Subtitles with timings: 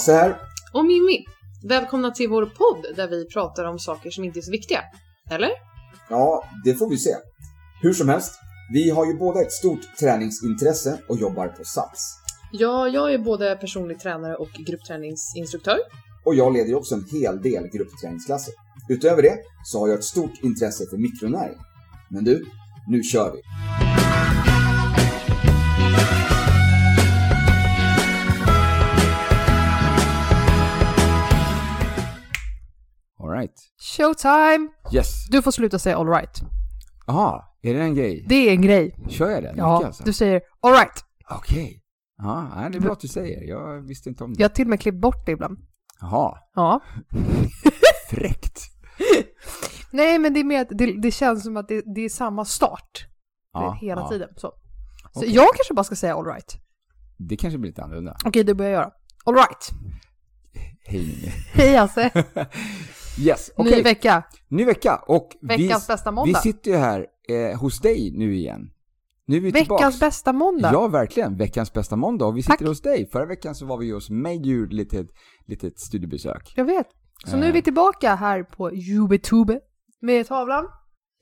[0.00, 0.36] Hasse här.
[0.72, 1.24] Och Mimmi.
[1.68, 4.80] Välkomna till vår podd där vi pratar om saker som inte är så viktiga.
[5.30, 5.50] Eller?
[6.08, 7.10] Ja, det får vi se.
[7.82, 8.34] Hur som helst,
[8.72, 12.14] vi har ju båda ett stort träningsintresse och jobbar på Sats.
[12.52, 15.78] Ja, jag är både personlig tränare och gruppträningsinstruktör.
[16.24, 18.54] Och jag leder ju också en hel del gruppträningsklasser.
[18.88, 21.58] Utöver det så har jag ett stort intresse för mikronäring.
[22.10, 22.46] Men du,
[22.88, 23.40] nu kör vi!
[33.40, 33.60] Alright.
[33.80, 34.68] Showtime!
[34.92, 35.26] Yes.
[35.30, 36.40] Du får sluta säga alright.
[37.06, 38.24] Jaha, är det en grej?
[38.28, 38.96] Det är en grej.
[39.08, 39.56] Kör jag den?
[39.56, 40.04] Ja, alltså?
[40.04, 41.04] du säger alright.
[41.30, 41.82] Okej.
[42.16, 43.42] Ja, nej, det är bra att du säger.
[43.42, 44.40] Jag visste inte om det.
[44.40, 45.58] Jag har till och med klippt bort det ibland.
[46.00, 46.80] Jaha, Ja.
[48.10, 48.60] fräckt.
[49.90, 52.44] Nej, men det är mer att det, det känns som att det, det är samma
[52.44, 53.06] start.
[53.52, 54.08] Ja, hela ja.
[54.08, 54.28] tiden.
[54.36, 54.54] Så, så
[55.14, 55.34] Okej.
[55.34, 56.56] jag kanske bara ska säga alright.
[57.16, 58.16] Det kanske blir lite annorlunda.
[58.24, 58.90] Okej, det börjar jag göra.
[59.24, 59.70] Alright.
[60.82, 61.34] Hej.
[61.52, 62.24] Hej Hasse.
[63.20, 63.76] Yes, okej.
[63.76, 64.22] Ny vecka.
[64.48, 64.96] Ny vecka.
[65.06, 66.28] Och Veckans vi, bästa måndag.
[66.28, 68.70] vi sitter ju här eh, hos dig nu igen.
[69.26, 70.00] Nu är vi Veckans tillbaks.
[70.00, 70.70] bästa måndag.
[70.72, 71.36] Ja, verkligen.
[71.36, 72.26] Veckans bästa måndag.
[72.26, 72.66] Och vi sitter Tack.
[72.68, 73.08] hos dig.
[73.12, 75.06] Förra veckan så var vi hos mig och gjorde lite,
[75.46, 76.52] litet studiebesök.
[76.56, 76.86] Jag vet.
[77.26, 77.52] Så nu är Eh.
[77.54, 79.60] vi tillbaka här på Youtube
[80.00, 80.66] med tavlan.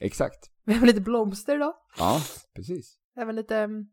[0.01, 0.51] Exakt.
[0.65, 1.73] Vi har lite blomster idag.
[1.99, 2.21] Ja,
[2.55, 2.97] precis.
[3.21, 3.87] Även lite mm,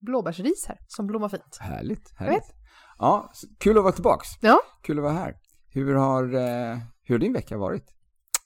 [0.00, 1.56] blåbärsris här som blommar fint.
[1.60, 2.54] Härligt, härligt.
[2.98, 4.28] Ja, kul att vara tillbaks.
[4.40, 4.60] Ja.
[4.82, 5.34] Kul att vara här.
[5.70, 6.78] Hur har, eh,
[7.08, 7.84] hur har din vecka varit?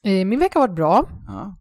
[0.04, 1.04] Eh, Min vecka har varit bra.
[1.26, 1.56] Ja.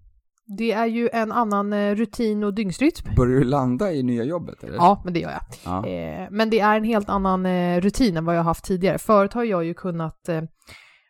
[0.58, 3.16] Det är ju en annan eh, rutin och dygnsrytm.
[3.16, 4.76] Börjar du landa i nya jobbet eller?
[4.76, 5.42] Ja, men det gör jag.
[5.66, 5.88] Ja.
[5.88, 7.48] Eh, Men det är en helt annan
[7.82, 8.98] rutin än vad jag har haft tidigare.
[8.98, 10.30] Förut har jag ju kunnat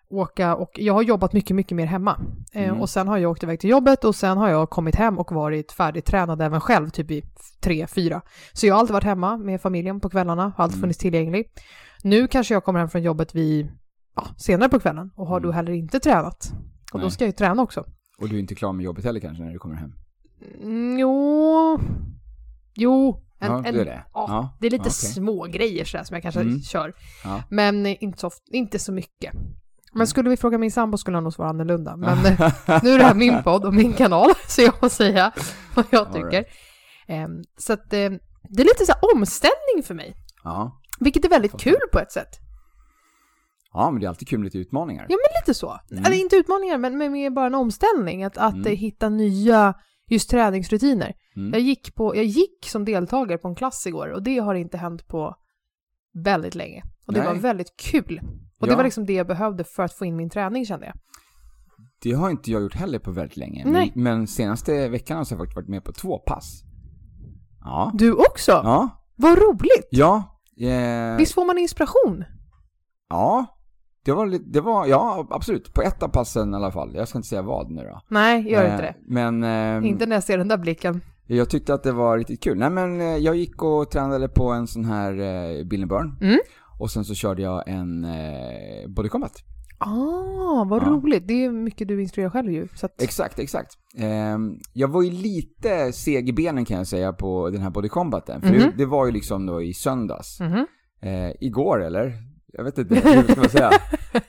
[0.09, 2.19] åka och jag har jobbat mycket, mycket mer hemma.
[2.53, 2.81] Mm.
[2.81, 5.31] Och sen har jag åkt iväg till jobbet och sen har jag kommit hem och
[5.31, 7.23] varit färdigtränad även själv, typ i
[7.63, 8.22] tre, fyra.
[8.53, 10.81] Så jag har alltid varit hemma med familjen på kvällarna, har alltid Mm.
[10.81, 11.46] funnits tillgänglig.
[12.03, 13.72] Nu kanske jag kommer hem från jobbet vid,
[14.16, 15.55] ja, senare på kvällen och har då Mm.
[15.55, 16.51] heller inte tränat.
[16.94, 17.11] Och då Nej.
[17.11, 17.85] ska jag ju träna också.
[18.22, 19.91] Och du är inte klar med jobbet heller kanske när du kommer hem?
[20.61, 21.79] Mm, jo,
[22.75, 23.23] jo.
[23.39, 24.05] En, ja, en, det är det.
[24.13, 24.91] Ja, det är lite okej.
[24.91, 26.59] små grejer sådär som jag kanske Mm.
[26.61, 26.94] kör.
[27.23, 27.44] Ja.
[27.49, 29.33] Men inte så, inte så mycket.
[29.33, 29.45] Mm.
[29.94, 31.95] Men skulle vi fråga min sambo skulle han nog svara annorlunda.
[31.95, 32.17] Men
[32.83, 35.31] nu är det här min podd och min kanal, så jag får säga
[35.75, 36.29] vad jag tycker.
[36.31, 36.47] right.
[37.07, 38.09] Ehm, så att eh,
[38.49, 40.16] det är lite så här omställning för mig.
[40.43, 40.81] Ja.
[40.99, 42.39] Vilket är väldigt kul på ett sätt.
[43.74, 45.06] Ja, men det är alltid kul med lite utmaningar.
[45.09, 45.80] Ja, men lite så.
[45.92, 46.06] Mm.
[46.06, 48.24] Eller inte utmaningar, men, men mer bara en omställning.
[48.24, 48.76] Att, att Mm.
[48.78, 49.74] hitta nya
[50.08, 51.14] just träningsrutiner.
[51.36, 51.52] Mm.
[51.54, 54.78] Jag, gick på, jag gick som deltagare på en klass igår och det har inte
[54.78, 55.36] hänt på
[56.14, 56.84] väldigt länge.
[57.08, 57.28] Och det Nej.
[57.28, 58.22] var väldigt kul.
[58.59, 58.72] Och Ja.
[58.72, 60.96] det var liksom det jag behövde för att få in min träning kände jag.
[62.03, 63.64] Det har inte jag gjort heller på väldigt länge.
[63.66, 63.92] Nej.
[63.96, 66.64] Men, men senaste veckan har jag faktiskt varit med på två pass.
[67.64, 67.92] Ja.
[67.94, 68.52] Du också?
[68.52, 68.90] Ja.
[69.16, 69.88] Vad roligt!
[69.90, 70.24] Ja.
[70.62, 72.24] Eh, Visst får man inspiration?
[73.09, 73.46] Ja.
[74.06, 75.73] Det var det var, ja absolut.
[75.73, 76.91] På ett av passen i alla fall.
[76.95, 78.01] Jag ska inte säga vad nu då.
[78.07, 78.95] Nej, gör Eh, inte det.
[79.07, 79.44] Men
[79.84, 81.01] eh, Inte när jag ser den där blicken.
[81.28, 82.57] jag tyckte att det var riktigt kul.
[82.57, 86.17] Nej men eh, jag gick och tränade på en sån här eh, Bill Burn.
[86.22, 86.40] Mm.
[86.79, 89.31] Och sen så körde jag en eh, Body Combat.
[89.78, 90.88] Ah, vad Ja.
[90.88, 91.28] roligt.
[91.28, 92.67] Det är mycket du instruerar själv ju.
[92.84, 93.72] Att, Exakt, exakt.
[93.97, 97.90] Ehm, jag var ju lite seg i benen kan jag säga på den här Body
[97.90, 98.41] Combaten.
[98.41, 98.59] För Mhm.
[98.59, 100.40] det, det var ju liksom då i söndags.
[100.40, 100.66] Mhm.
[101.01, 102.13] Eh, igår eller?
[102.53, 103.69] Jag vet inte, hur ska man säga?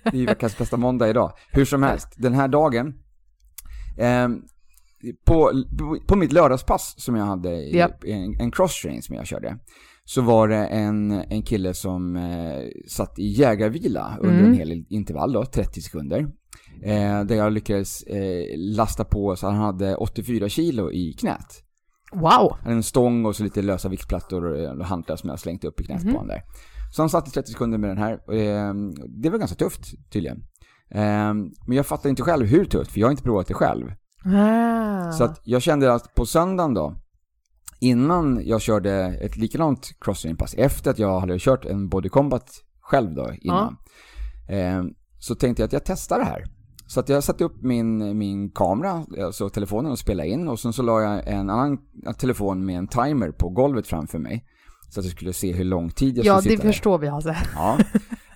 [0.03, 1.33] Det är ju veckans bästa måndag idag.
[1.50, 2.94] Hur som helst, den här dagen.
[3.99, 4.43] ehm,
[5.25, 5.53] på,
[6.06, 7.88] på mitt lördagspass som jag hade, i, Ja.
[8.06, 9.59] en, en cross-train som jag körde.
[10.05, 14.50] Så var det en, en kille som eh, satt i jägarvila under Mm.
[14.50, 16.19] en hel intervall då, 30 sekunder.
[16.82, 21.62] Eh, där jag lyckades eh, lasta på så han hade 84 kilo i knät.
[22.12, 22.22] Wow!
[22.53, 25.64] Han hade en stång och så lite lösa viktplattor och eh, hantlar som jag slängt
[25.64, 26.12] upp i knät Mhm.
[26.12, 26.43] på honom där.
[26.93, 28.21] Så han satt i 30 sekunder med den här.
[28.27, 28.75] och, Eh,
[29.09, 30.39] det var ganska tufft tydligen.
[30.91, 31.35] Eh,
[31.67, 33.93] men jag fattar inte själv hur tufft, för jag har inte provat det själv.
[34.25, 35.12] Ah.
[35.12, 36.94] Så jag kände att på söndagen då,
[37.81, 42.50] innan jag körde ett likadant cross-pass, efter att jag hade kört en body combat
[42.81, 43.77] själv då innan,
[44.49, 44.83] eh,
[45.19, 46.45] så tänkte jag att jag testar det här.
[46.87, 50.73] Så att jag satte upp min, min kamera, alltså telefonen och spelade in och sen
[50.73, 51.79] så la jag en annan
[52.19, 54.45] telefon med en timer på golvet framför mig.
[54.94, 56.73] Så att jag skulle se hur lång tid jag Ja, skulle det sitta där.
[56.73, 57.35] förstår vi alltså.
[57.55, 57.79] Ja.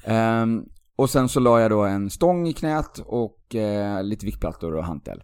[0.04, 0.62] Ehm,
[0.96, 4.84] och sen så la jag då en stång i knät och eh, lite viktplattor och
[4.84, 5.22] hantel.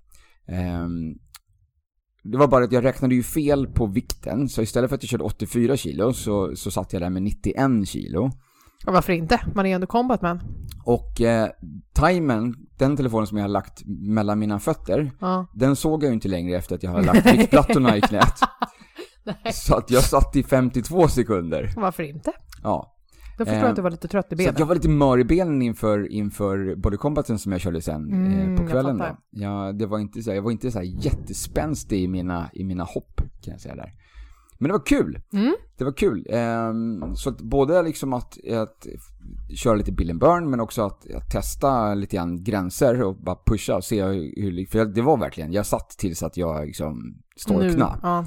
[0.48, 1.14] Ehm,
[2.24, 5.10] det var bara att jag räknade ju fel på vikten, så istället för att jag
[5.10, 8.30] körde 84 kilo så, så satt jag där med 91 kilo.
[8.86, 9.40] Och varför inte?
[9.54, 10.40] Man är ju ändå combat man.
[10.84, 11.48] Och eh,
[11.94, 15.46] timern, den telefonen som jag har lagt mellan mina fötter, Ja.
[15.54, 18.34] den såg jag ju inte längre efter att jag har lagt viktplattorna i knät.
[19.24, 21.72] Nej, Så att jag satt i 52 sekunder.
[21.76, 22.32] varför inte?
[22.62, 22.88] Ja.
[23.38, 24.52] Jag förstår Eh, att du var lite trött i Så benen.
[24.54, 28.12] att jag var lite mör i benen inför, inför body combaten som jag körde sen
[28.12, 28.98] Mm, eh, på jag kvällen.
[28.98, 29.10] fattar.
[29.12, 29.42] Då.
[29.42, 33.20] Ja, det var inte så jag var inte så jättespänstig i mina, i mina hopp
[33.44, 33.92] kan jag säga där.
[34.58, 35.20] Men det var kul.
[35.32, 35.54] Mm.
[35.78, 36.26] Det var kul.
[36.30, 38.86] Ehm, så att både liksom att, att
[39.56, 43.36] köra lite bill and burn men också att, att testa lite grann gränser och bara
[43.46, 47.14] pusha och se hur, hur för det var verkligen, jag satt tills att jag liksom
[47.36, 47.98] storknade.
[48.02, 48.24] Ja.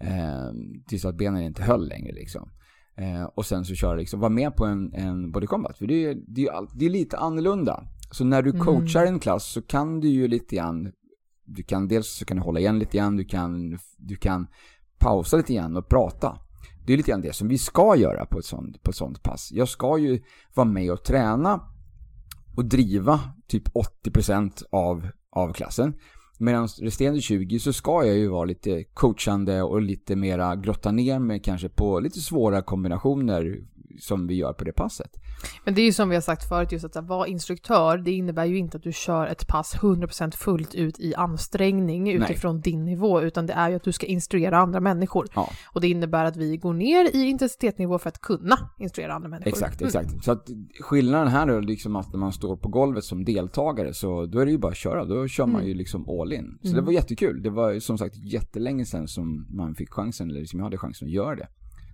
[0.00, 0.50] Eh,
[0.86, 2.50] tills att benen inte höll längre liksom.
[2.96, 5.78] Eh, och sen så köra liksom, vara med på en, en body combat.
[5.78, 7.84] För det är, det, är, det är lite annorlunda.
[8.10, 8.64] Så när du Mm.
[8.64, 10.92] coachar en klass så kan du ju lite grann,
[11.44, 14.46] du kan dels så kan du hålla igen lite grann, du kan, du kan
[14.98, 16.38] pausa lite grann och prata.
[16.86, 19.22] Det är lite grann det som vi ska göra på ett sånt, på ett sånt
[19.22, 19.52] pass.
[19.52, 20.22] Jag ska ju
[20.54, 21.60] vara med och träna
[22.56, 23.68] och driva typ
[24.04, 25.94] 80% av, av klassen.
[26.42, 31.18] Medan resterande 20 så ska jag ju vara lite coachande och lite mera grotta ner
[31.18, 33.64] mig kanske på lite svåra kombinationer
[33.98, 35.10] som vi gör på det passet.
[35.64, 38.44] Men det är ju som vi har sagt förut, just att vara instruktör, det innebär
[38.44, 43.20] ju inte att du kör ett pass 100% fullt ut i ansträngning utifrån din nivå,
[43.22, 45.26] utan det är ju att du ska instruera andra människor.
[45.34, 45.48] Ja.
[45.72, 49.48] Och det innebär att vi går ner i intensitetsnivå för att kunna instruera andra människor.
[49.48, 49.86] Exakt, Mm.
[49.88, 50.24] exakt.
[50.24, 50.48] Så att
[50.80, 54.46] skillnaden här är liksom att när man står på golvet som deltagare så då är
[54.46, 55.04] det ju bara att köra.
[55.04, 55.68] Då kör man Mm.
[55.68, 56.58] ju liksom all in.
[56.62, 56.76] Så Mm.
[56.76, 57.42] det var jättekul.
[57.42, 61.08] Det var som sagt jättelänge sedan som man fick chansen, eller som jag hade chansen
[61.08, 61.48] att göra det.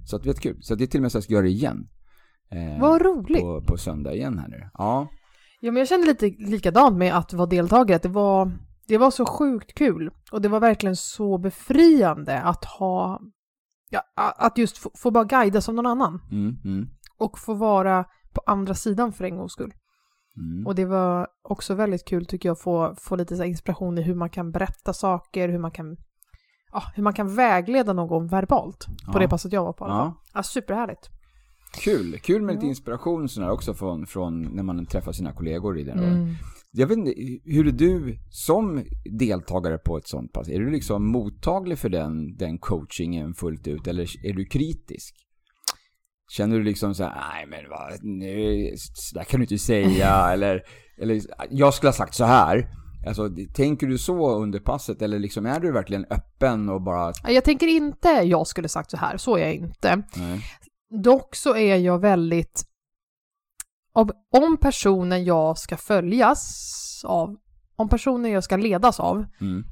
[0.06, 0.62] Så att det var jättekul.
[0.62, 1.88] Så det är till och med så att jag ska göra det igen.
[2.50, 3.40] Eh, Vad roligt!
[3.42, 4.70] på, på söndag igen här nu.
[4.74, 5.08] Ja.
[5.60, 8.52] Ja, men jag kände lite likadant med att vara deltagare, att det var,
[8.88, 10.10] det var så sjukt kul.
[10.32, 13.20] Och det var verkligen så befriande att ha,
[13.90, 16.20] ja, att just få, få bara guidas av någon annan.
[16.30, 16.88] Mm, mm,
[17.18, 18.04] Och få vara
[18.34, 19.72] på andra sidan för en gångs skull.
[20.36, 20.66] mm.
[20.66, 24.14] Och det var också väldigt kul tycker jag att få, få lite inspiration i hur
[24.14, 25.96] man kan berätta saker, hur man kan,
[26.76, 29.18] ja, hur man kan vägleda någon verbalt på Ja.
[29.18, 29.84] det passet jag var på.
[29.84, 30.22] Ja.
[30.34, 31.10] Ja, superhärligt.
[31.84, 35.84] Kul, kul med lite inspiration sådär också från, från när man träffar sina kollegor i
[35.84, 35.98] den.
[35.98, 36.34] Mm.
[36.72, 37.12] Jag vet inte,
[37.44, 38.84] hur är du som
[39.18, 40.48] deltagare på ett sånt pass?
[40.48, 45.14] Är du liksom mottaglig för den, den coachingen fullt ut eller är du kritisk?
[46.32, 50.08] Känner du liksom så här, nej men vad, nu, så där kan du inte säga
[50.32, 50.62] eller,
[50.98, 51.20] eller
[51.50, 52.68] jag skulle ha sagt så här.
[53.06, 57.30] Alltså, tänker du så under passet eller liksom är du verkligen öppen och bara, Ja,
[57.30, 60.02] Jag tänker inte jag skulle sagt så här, så är jag inte.
[60.16, 60.40] nej.
[61.02, 62.64] Dock så är jag väldigt...
[63.92, 66.72] Om, om personen jag ska följas
[67.04, 67.36] av,
[67.76, 69.64] om personen jag ska ledas av, Mm.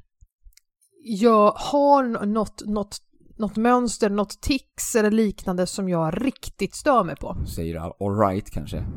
[1.03, 2.97] jag har något, något,
[3.37, 7.37] något mönster, något tics eller liknande som jag riktigt stör mig på.
[7.55, 8.85] Säger all right kanske.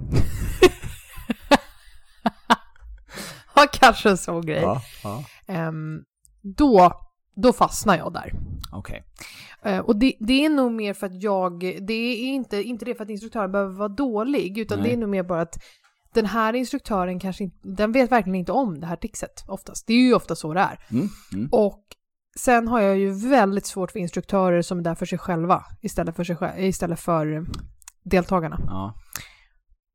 [3.48, 4.63] Ja, kanske en sån grej.
[4.63, 5.25] Ja, ja.
[5.47, 6.03] Ehm,
[6.43, 6.93] då,
[7.37, 8.33] då fastnar jag där.
[8.73, 9.05] Okej.
[9.63, 12.95] Eh, och det, det är nog mer för att jag, det är inte, inte det
[12.95, 14.89] för att instruktören behöver vara dålig, utan Nej.
[14.89, 15.59] det är nog mer bara att
[16.15, 19.87] den här instruktören kanske inte, den vet verkligen inte om det här trixet oftast.
[19.87, 20.79] Det är ju ofta så det är.
[20.91, 21.49] Mm, mm.
[21.53, 21.83] Och
[22.39, 26.17] sen har jag ju väldigt svårt för instruktörer som är där för sig själva istället
[26.17, 27.47] för, sig, istället för
[28.03, 28.61] deltagarna.
[28.67, 28.95] Ja.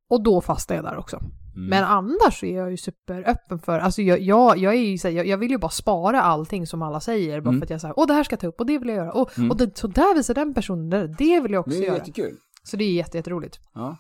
[0.10, 1.20] Och då fastnar jag där också.
[1.56, 1.70] Mm.
[1.70, 5.16] Men annars är jag ju superöppen för, alltså jag, jag, jag är ju så här,
[5.16, 7.60] jag, jag vill ju bara spara allting som alla säger, bara Mm.
[7.62, 8.98] för att jag säger åh det här ska jag ta upp och det vill jag
[8.98, 9.52] göra, och, Mm.
[9.52, 11.98] och det, så där visar den personen, det, det vill jag också Det är göra.
[11.98, 12.38] jättekul.
[12.64, 13.60] Så det är jätte, jätteroligt.
[13.74, 13.98] Ja.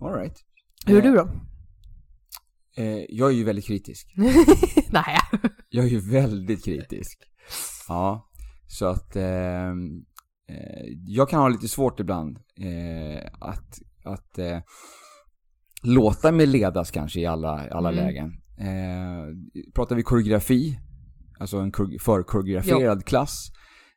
[0.00, 0.36] All right.
[0.86, 1.28] Hur är Eh, du då?
[2.76, 4.12] Eh, jag är ju väldigt kritisk.
[4.90, 5.16] Nej.
[5.68, 7.18] Jag är ju väldigt kritisk.
[7.88, 8.28] Ja,
[8.66, 9.68] så att eh,
[10.48, 14.58] eh, jag kan ha lite svårt ibland eh, att, att eh,
[15.82, 18.04] låta mig ledas kanske i alla, alla Mm.
[18.04, 18.32] lägen.
[18.58, 19.26] Eh,
[19.74, 20.78] pratar vi koreografi,
[21.38, 23.48] alltså en kor- förkoreograferad klass,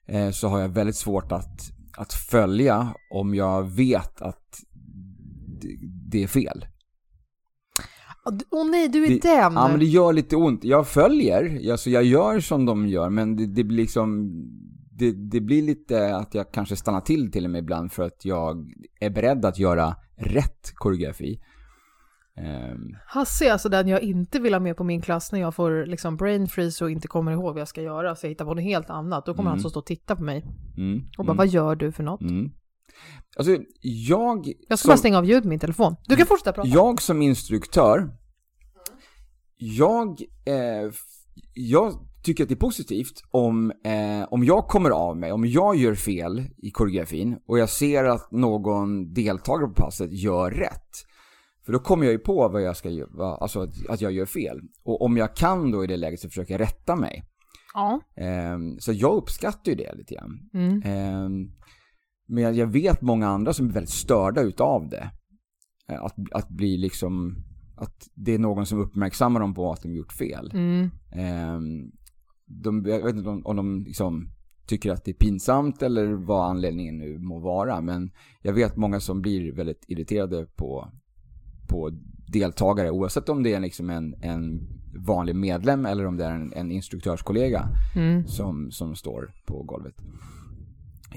[0.08, 1.60] eh, så har jag väldigt svårt att,
[1.98, 4.42] att följa om jag vet att
[6.12, 6.66] det, är fel.
[8.52, 9.54] Åh nej, du är Det- den!
[9.54, 10.64] Ja men det gör lite ont.
[10.64, 14.30] Jag följer, alltså jag gör som de gör men det, det blir liksom
[14.98, 18.26] det, det blir lite att jag kanske stannar till till och med ibland för att
[18.26, 18.66] jag
[19.00, 21.40] är beredd att göra rätt koreografi.
[22.38, 25.56] Ehm, Hasse är alltså den jag inte vill ha med på min klass när jag
[25.56, 28.46] får liksom brain freeze och inte kommer ihåg vad jag ska göra, så jag hittar
[28.46, 29.26] på något helt annat.
[29.26, 29.52] Då kommer Mm.
[29.52, 30.46] han så stå och titta på mig
[30.78, 32.22] mm, och bara, mm, vad gör du för något?
[32.22, 32.52] mm.
[33.38, 34.48] Alltså jag...
[34.70, 35.96] Jag ska som- bara stänga av ljud på min telefon.
[36.08, 36.68] Du kan fortsätta prata.
[36.70, 38.10] Jag som instruktör,
[39.58, 40.92] jag, eh,
[41.54, 45.76] jag tycker att det är positivt om, eh, om jag kommer av mig, om jag
[45.76, 50.90] gör fel i koreografin och jag ser att någon deltagare på passet gör rätt.
[51.66, 54.26] För då kommer jag ju på vad jag ska göra, alltså att, att jag gör
[54.26, 54.62] fel.
[54.84, 57.24] Och om jag kan då i det läget så försöker jag rätta mig.
[57.74, 58.02] Ja.
[58.16, 60.50] Eh, så jag uppskattar ju det lite grann.
[60.54, 60.82] Mm.
[60.86, 61.52] Ehm,
[62.28, 65.10] men jag vet många andra som är väldigt störda utav det.
[65.90, 67.36] Eh, Att, att bli liksom,
[67.78, 70.52] att det är någon som uppmärksammar dem på att de gjort fel.
[70.54, 70.90] Mm.
[71.12, 71.92] Ehm,
[72.46, 74.30] de, jag vet inte om, om de liksom
[74.68, 77.82] tycker att det är pinsamt eller vad anledningen nu må vara.
[77.82, 80.92] Men jag vet många som blir väldigt irriterade på,
[81.68, 81.92] på
[82.28, 84.68] deltagare oavsett om det är liksom en, en
[85.08, 88.28] vanlig medlem eller om det är en, en instruktörskollega Mm.
[88.28, 89.96] som, som står på golvet.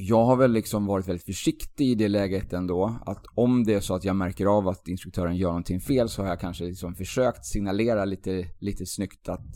[0.00, 2.99] Jag har väl liksom varit väldigt försiktig i det läget ändå.
[3.07, 6.23] Att om det är så att jag märker av att instruktören gör någonting fel så
[6.23, 9.47] har jag kanske liksom försökt signalera lite, lite snyggt att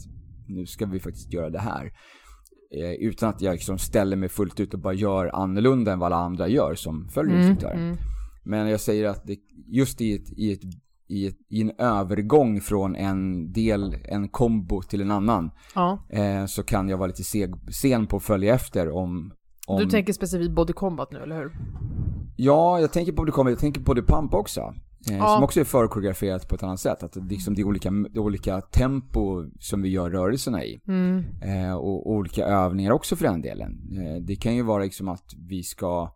[0.47, 1.93] nu ska vi faktiskt göra det här.
[2.77, 6.13] Eh, utan att jag liksom ställer mig fullt ut och bara gör annorlunda än vad
[6.13, 7.47] alla andra gör som följer Mm.
[7.51, 7.83] instruktören.
[7.85, 7.97] Mm.
[8.45, 9.37] Men jag säger att det,
[9.73, 10.61] just i, ett, i, ett,
[11.09, 15.99] i, ett, i en övergång från en del, en kombo till en annan Ja.
[16.09, 19.33] eh, så kan jag vara lite seg, sen på att följa efter om,
[19.67, 19.79] om...
[19.81, 21.53] Du tänker specifikt body combat nu, eller hur?
[22.37, 24.61] Ja, jag tänker på det kommer, jag tänker på det pump också.
[24.61, 25.27] Eh, Ja.
[25.35, 27.03] Som också är förkoreograferat på ett annat sätt.
[27.03, 30.81] Att det, liksom, det, är olika, det är olika tempo som vi gör rörelserna i.
[30.89, 31.25] Mm.
[31.43, 33.73] Eh, och, och olika övningar också för den delen.
[33.93, 36.15] Eh, det kan ju vara liksom att vi ska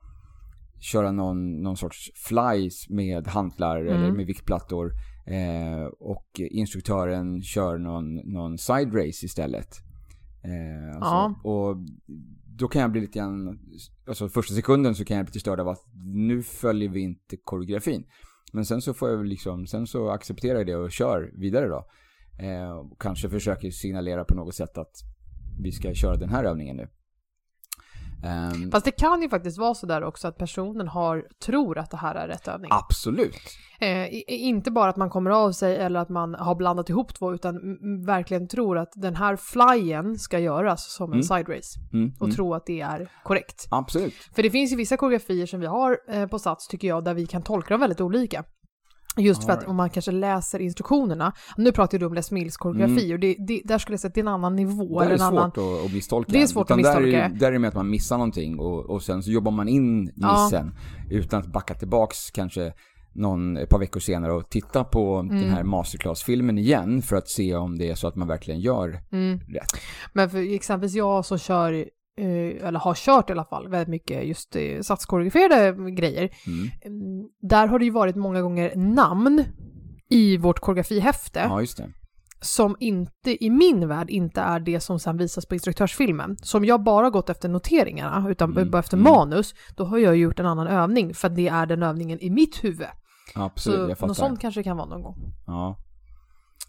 [0.86, 4.16] köra någon, någon sorts flies med hantlar eller Mm.
[4.16, 4.92] med viktplattor.
[5.26, 9.68] Eh, och instruktören kör någon, någon side race istället.
[10.44, 11.76] Eh, alltså, Och
[12.58, 13.58] då kan jag bli lite grann,
[14.08, 17.36] alltså första sekunden så kan jag bli lite störd av att nu följer vi inte
[17.44, 18.04] koreografin.
[18.52, 21.86] Men sen så får jag liksom, sen så accepterar jag det och kör vidare då.
[22.44, 24.92] Eh, och kanske försöker signalera på något sätt att
[25.62, 26.88] vi ska köra den här övningen nu.
[28.24, 31.90] Ehm, Fast det kan ju faktiskt vara så där också att personen har, tror att
[31.90, 32.70] det här är rätt övning.
[32.72, 33.36] absolut.
[33.80, 37.34] Eh, inte bara att man kommer av sig eller att man har blandat ihop två
[37.34, 37.54] utan
[38.06, 41.22] verkligen tror att den här flyen ska göras som en Mm.
[41.22, 42.34] side race Mm, och mm.
[42.36, 43.66] tro att det är korrekt.
[43.70, 44.14] Absolut.
[44.34, 47.14] För det finns ju vissa koreografier som vi har eh, på Sats tycker jag där
[47.14, 48.44] vi kan tolka dem väldigt olika.
[49.18, 53.04] Just för att om man kanske läser instruktionerna, nu pratar du om Les Mills koreografi
[53.04, 53.14] Mm.
[53.14, 55.00] och det, det, där skulle jag säga att det är en annan nivå.
[55.00, 55.50] Eller är det annan...
[55.50, 56.32] svårt att, att misstolka.
[56.32, 57.24] Det är svårt att Utan Där misstolka.
[57.24, 59.68] är, där är det med att man missar någonting och, och sen så jobbar man
[59.68, 60.44] in Ja.
[60.44, 60.74] missen
[61.10, 62.72] utan att backa tillbaks kanske
[63.12, 65.36] någon, ett par veckor senare och titta på Mm.
[65.42, 68.98] den här masterclass-filmen igen för att se om det är så att man verkligen gör
[69.12, 69.38] Mm.
[69.38, 69.70] rätt.
[70.12, 71.84] Men för exempelvis jag som kör,
[72.18, 76.30] eller har kört i alla fall, väldigt mycket just eh, satskoreograferade grejer.
[76.46, 76.68] Mm.
[76.84, 79.44] Mm, Där har det ju varit många gånger namn
[80.08, 81.88] i vårt koreografihäfte Ja, just det.
[82.40, 86.36] som inte, i min värld, inte är det som sen visas på instruktörsfilmen.
[86.42, 89.12] Så om jag bara gått efter noteringarna, utan Mm, bara efter mm.
[89.12, 92.64] manus, då har jag gjort en annan övning, för det är den övningen i mitt
[92.64, 92.86] huvud.
[93.34, 94.06] Absolut, så jag fattar.
[94.08, 95.16] något sånt kanske det kan vara någon gång.
[95.46, 95.76] Ja.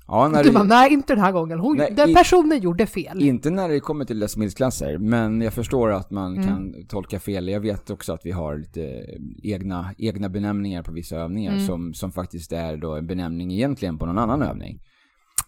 [0.07, 2.59] Ja, när Du det, bara, nej inte den här gången, Hon, Nej, den i- personen
[2.61, 3.21] gjorde fel.
[3.21, 6.47] inte när det kommer till Les Mills-klasser, men jag förstår att man Mm.
[6.47, 7.47] kan tolka fel.
[7.47, 9.05] Jag vet också att vi har lite
[9.43, 11.65] egna, egna benämningar på vissa övningar Mm.
[11.65, 14.79] som, som faktiskt är då en benämning egentligen på någon annan övning.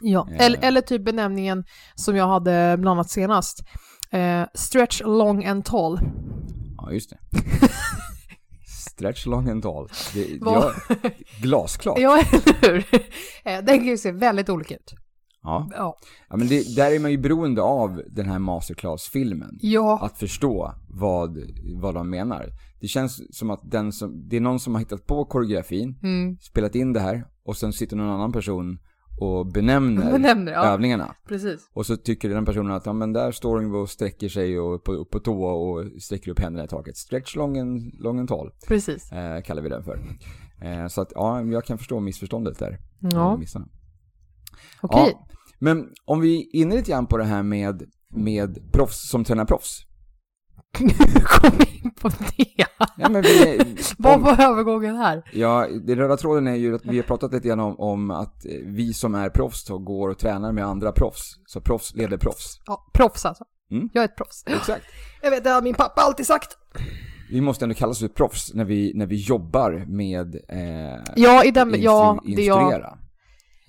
[0.02, 0.46] Ja, Eh.
[0.46, 1.64] eller, eller typ benämningen
[1.96, 3.64] som jag hade bland annat senast.
[4.12, 6.00] Eh, stretch long and tall.
[6.78, 7.18] Ja, just det.
[9.00, 9.24] Stretch
[9.62, 9.88] tall.
[10.14, 11.10] Det, Vad- ja,
[11.42, 12.00] glasklart.
[12.00, 12.78] Ja, eller hur?
[13.46, 14.94] Eh, Den kan ju se väldigt olika ut.
[15.44, 15.70] Ja.
[15.72, 15.98] Ja.
[16.30, 19.58] ja, men det, där är man ju beroende av den här masterclass-filmen.
[19.62, 21.38] Ja, Att förstå vad,
[21.82, 22.50] vad de menar.
[22.82, 26.38] Det känns som att den som, det är någon som har hittat på koreografin, mm.
[26.38, 28.80] spelat in det här och sen sitter någon annan person
[29.22, 30.66] och benämner, Benämner, ja.
[30.66, 31.16] övningarna.
[31.28, 31.70] precis.
[31.74, 34.84] Och så tycker den personen att ja, men där står hon och sträcker sig och
[34.84, 36.98] på, på tå och sträcker upp händerna i taket.
[36.98, 38.52] Stretch long and, long and tall.
[38.68, 39.12] Precis.
[39.12, 40.00] eh, kallar vi den för.
[40.62, 42.80] Eh, så att ja, jag kan förstå missförståndet där.
[43.00, 43.40] Ja,
[44.82, 45.12] okej.
[45.14, 45.28] Ja,
[45.60, 47.84] men om vi är inne lite grann på det här med,
[48.16, 49.86] med proffs som tränar proffs.
[51.24, 51.52] Kom
[51.84, 52.46] in på det.
[52.98, 53.60] Ja, men vi,
[53.98, 55.24] Vad om, var övergången här?
[55.34, 58.46] ja, den röda tråden är ju att vi har pratat lite grann om, om att
[58.46, 61.34] eh, vi som är proffs då går och tränar med andra proffs.
[61.46, 62.60] Så proffs leder proffs.
[62.66, 63.44] Ja, proffs alltså.
[63.72, 63.90] Mm.
[63.94, 64.44] Jag är ett proffs.
[64.48, 64.86] Exakt.
[65.22, 66.58] Jag vet, det har min pappa alltid sagt.
[67.32, 71.52] Vi måste ändå kallas för proffs när vi, när vi jobbar med eh, Ja, i
[71.52, 72.98] den, instru- ja, det jag, instruera.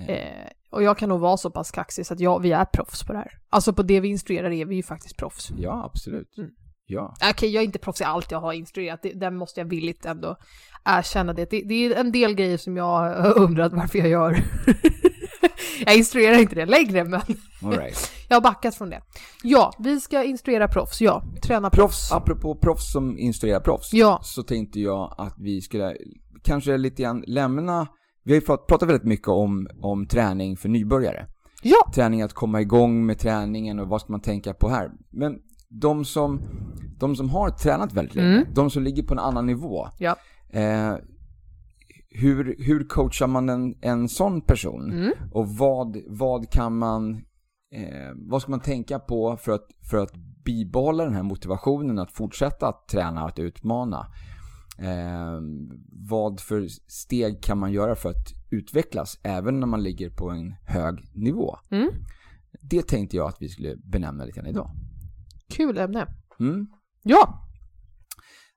[0.08, 3.02] eh, och jag kan nog vara så pass kaxig så att ja, vi är proffs
[3.04, 3.30] på det här.
[3.50, 5.50] Alltså på det vi instruerar är vi ju faktiskt proffs.
[5.58, 6.38] Ja, absolut.
[6.38, 6.50] Mm.
[6.90, 7.14] Ja.
[7.30, 10.06] Okej, jag är inte proffs i allt jag har instruerat, det, där måste jag villigt
[10.06, 10.36] ändå
[10.84, 11.50] erkänna det.
[11.50, 11.62] det.
[11.62, 14.44] Det är en del grejer som jag har undrat varför jag gör.
[15.86, 17.20] jag instruerar inte det längre, men
[17.72, 18.10] right.
[18.28, 19.02] jag har backat från det.
[19.42, 21.22] Ja, vi ska instruera proffs, ja.
[21.42, 22.08] Träna proffs.
[22.10, 24.20] Proffs, apropå proffs som instruerar proffs, Ja.
[24.22, 25.96] så tänkte jag att vi skulle
[26.42, 27.86] kanske lite grann lämna,
[28.24, 31.26] vi har ju prat- pratat väldigt mycket om, om träning för nybörjare.
[31.62, 34.90] Ja, Träning att komma igång med träningen och vad ska man tänka på här.
[35.10, 35.38] Men
[35.70, 36.40] de som,
[36.98, 38.54] de som har tränat väldigt länge, Mm.
[38.54, 39.88] de som ligger på en annan nivå.
[39.98, 40.16] Ja.
[40.48, 40.94] Eh,
[42.10, 44.92] hur, hur coachar man en, en sån person?
[44.92, 45.12] Mm.
[45.32, 47.14] Och vad, vad kan man,
[47.72, 50.12] eh, vad ska man tänka på för att, för att
[50.44, 54.06] bibehålla den här motivationen att fortsätta att träna, att utmana?
[54.78, 55.40] Eh,
[55.92, 60.54] vad för steg kan man göra för att utvecklas även när man ligger på en
[60.66, 61.56] hög nivå?
[61.70, 61.90] Mm.
[62.60, 64.70] Det tänkte jag att vi skulle benämna lite grann idag.
[65.50, 66.06] Kul ämne.
[66.40, 66.66] Mm.
[67.02, 67.46] Ja,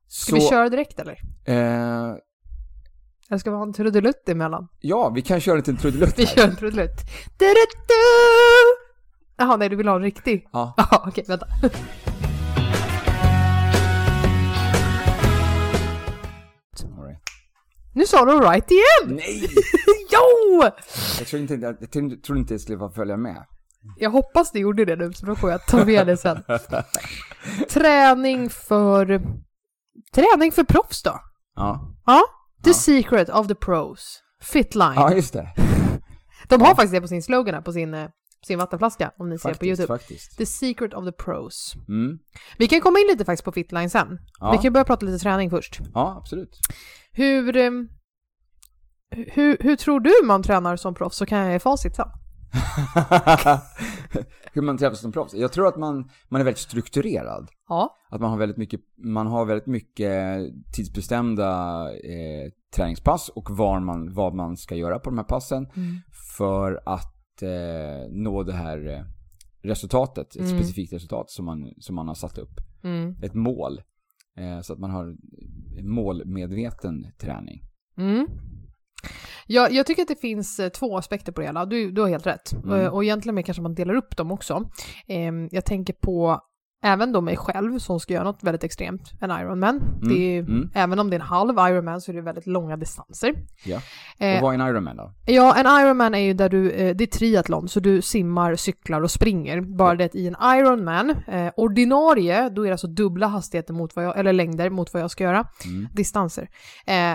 [0.07, 1.19] ska Så, vi köra direkt eller?
[1.45, 2.15] eh,
[3.29, 4.67] Eller ska vi ha en trudelutt emellan?
[4.79, 7.01] ja, vi kan köra en liten trudelutt Vi kör en trudelutt.
[9.37, 10.47] Jaha, nej du vill ha en riktig?
[10.53, 10.73] Ja.
[10.77, 11.45] Jaha, okej, vänta.
[16.97, 17.19] Right.
[17.93, 19.15] Nu sa du right igen!
[19.15, 19.49] Nej!
[20.11, 20.63] jo!
[21.19, 23.45] Jag tror inte, jag trodde trodde inte jag skulle få följa med.
[23.97, 26.43] Jag hoppas du gjorde det nu, så då får jag ta med det sen.
[27.69, 29.21] Träning för...
[30.15, 31.19] Träning för proffs då?
[31.55, 32.21] Ja, Ja.
[32.63, 32.73] The Ja.
[32.73, 34.19] secret of the pros.
[34.41, 34.93] Fitline.
[34.95, 35.49] ja just det.
[36.47, 36.75] De har Ja.
[36.75, 38.05] faktiskt det på sin slogan här, på sin, eh,
[38.41, 39.87] på sin vattenflaska, om ni ser på Faktiskt, YouTube.
[39.97, 40.37] faktiskt.
[40.37, 41.73] The secret of the pros.
[41.87, 42.17] Mm.
[42.57, 44.19] Vi kan komma in lite faktiskt på Fitline sen.
[44.39, 44.51] Ja.
[44.51, 45.79] Vi kan börja prata lite träning först.
[45.93, 46.59] Ja, absolut.
[47.11, 47.71] Hur, eh,
[49.33, 51.17] hur, hur tror du man tränar som proffs?
[51.17, 52.07] Så kan jag ge facit sen.
[54.53, 55.33] Hur man träffas som proffs?
[55.33, 57.49] Jag tror att man, man är väldigt strukturerad.
[57.69, 57.97] Ja.
[58.09, 60.41] Att man har väldigt mycket, man har väldigt mycket
[60.75, 61.49] tidsbestämda
[61.93, 65.67] eh, träningspass och var man, vad man ska göra på de här passen
[66.37, 69.03] för att eh, nå det här eh,
[69.61, 70.57] resultatet, ett Mm.
[70.59, 72.59] specifikt resultat som man, som man har satt upp.
[72.83, 73.15] Mm.
[73.23, 73.81] Ett mål.
[74.37, 75.15] Eh, så att man har
[75.77, 77.61] en målmedveten träning.
[79.47, 81.65] Ja, jag tycker att det finns eh, två aspekter på det hela.
[81.65, 82.53] Du, du har helt rätt.
[82.53, 82.79] Mm.
[82.79, 84.69] Eh, Och egentligen mer kanske man delar upp dem också.
[85.07, 86.41] Ehm, jag tänker på
[86.83, 89.81] även då mig själv som ska göra något väldigt extremt, en Ironman.
[90.01, 90.69] Det är, mm.
[90.73, 93.33] Även om det är en halv Ironman så är det väldigt långa distanser.
[93.65, 93.79] Ja.
[94.19, 95.11] Eh, Och vad är en Ironman då?
[95.25, 99.01] Ja, en Ironman är ju där du, eh, det är triathlon, så du simmar, cyklar
[99.01, 99.61] och springer.
[99.61, 104.05] Bara det i en Ironman, eh, ordinarie, då är det alltså dubbla hastigheter mot vad
[104.05, 105.87] jag, eller längder mot vad jag ska göra, Mm.
[105.93, 106.49] distanser.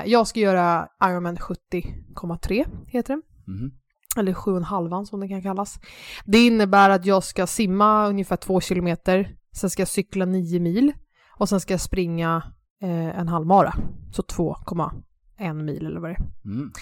[0.04, 3.22] Jag ska göra Ironman 70,3 heter det.
[3.52, 3.70] Mhm.
[4.16, 5.80] Eller 7,5 som det kan kallas.
[6.24, 10.92] Det innebär att jag ska simma ungefär 2 kilometer, sen ska jag cykla 9 mil
[11.38, 12.42] och sen ska jag springa
[12.82, 13.74] eh, en halvmara,
[14.12, 16.50] så 2,1 mil eller vad det är.
[16.50, 16.72] Mm.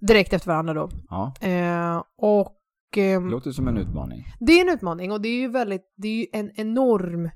[0.00, 0.90] Direkt efter varandra då.
[1.08, 2.56] Ja, Eh, och
[2.96, 4.24] ehm, det låter som en utmaning.
[4.40, 7.30] det är en utmaning och det är ju väldigt, det är ju en enorm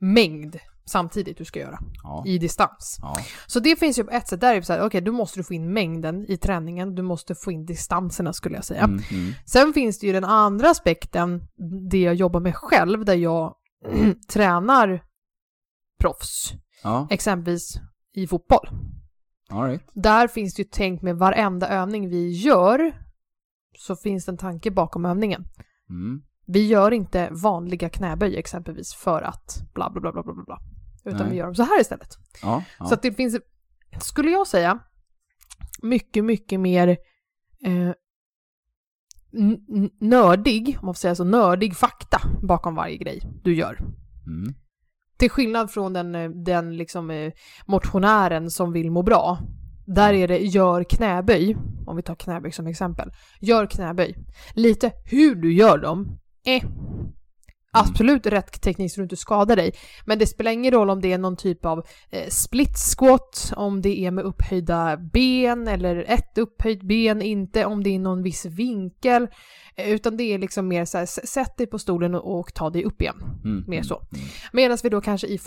[0.00, 2.24] mängd samtidigt du ska göra Ja.
[2.26, 2.98] i distans.
[3.02, 3.16] Ja.
[3.46, 5.44] Så det finns ju på ett sätt, där är det så här, okej, måste du
[5.44, 8.82] få in mängden i träningen, du måste få in distanserna skulle jag säga.
[8.84, 9.32] Mm, mm.
[9.46, 11.42] Sen finns det ju den andra aspekten,
[11.90, 13.54] det jag jobbar med själv, där jag
[14.28, 15.04] tränar
[16.00, 17.74] proffs, Ja, exempelvis
[18.12, 18.68] i fotboll.
[19.50, 19.82] right.
[19.92, 22.92] Där finns det ju tänkt med varenda övning vi gör,
[23.78, 25.44] så finns det en tanke bakom övningen.
[25.90, 26.22] Mm.
[26.46, 30.58] Vi gör inte vanliga knäböj exempelvis för att bla bla bla bla bla bla.
[31.04, 31.30] Utan Nej.
[31.30, 32.08] vi gör dem så här istället.
[32.42, 32.84] Ja, ja.
[32.84, 33.36] Så att det finns,
[34.00, 34.78] skulle jag säga,
[35.82, 36.88] mycket, mycket mer
[37.64, 37.92] eh,
[40.00, 43.78] nördig, om man får säga så, nördig fakta bakom varje grej du gör.
[44.26, 44.54] Mm.
[45.16, 47.32] Till skillnad från den, eh, den liksom, eh,
[47.66, 49.38] motionären som vill må bra.
[49.86, 53.10] Där är det gör knäböj, om vi tar knäböj som exempel.
[53.40, 54.14] Gör knäböj.
[54.54, 56.62] Lite hur du gör dem, eh.
[57.74, 59.72] Absolut rätt teknik så du inte skadar dig.
[60.04, 63.82] Men det spelar ingen roll om det är någon typ av eh, split squat, om
[63.82, 68.46] det är med upphöjda ben eller ett upphöjt ben, inte om det är någon viss
[68.46, 69.28] vinkel.
[69.76, 72.70] Eh, utan det är liksom mer så här, sätt dig på stolen och, och ta
[72.70, 73.16] dig upp igen.
[73.44, 73.64] Mm.
[73.68, 73.94] Mer så.
[73.94, 74.24] Mm.
[74.52, 75.38] Medan vi då kanske i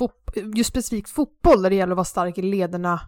[0.56, 3.00] just specifikt fotboll där det gäller att vara stark i lederna,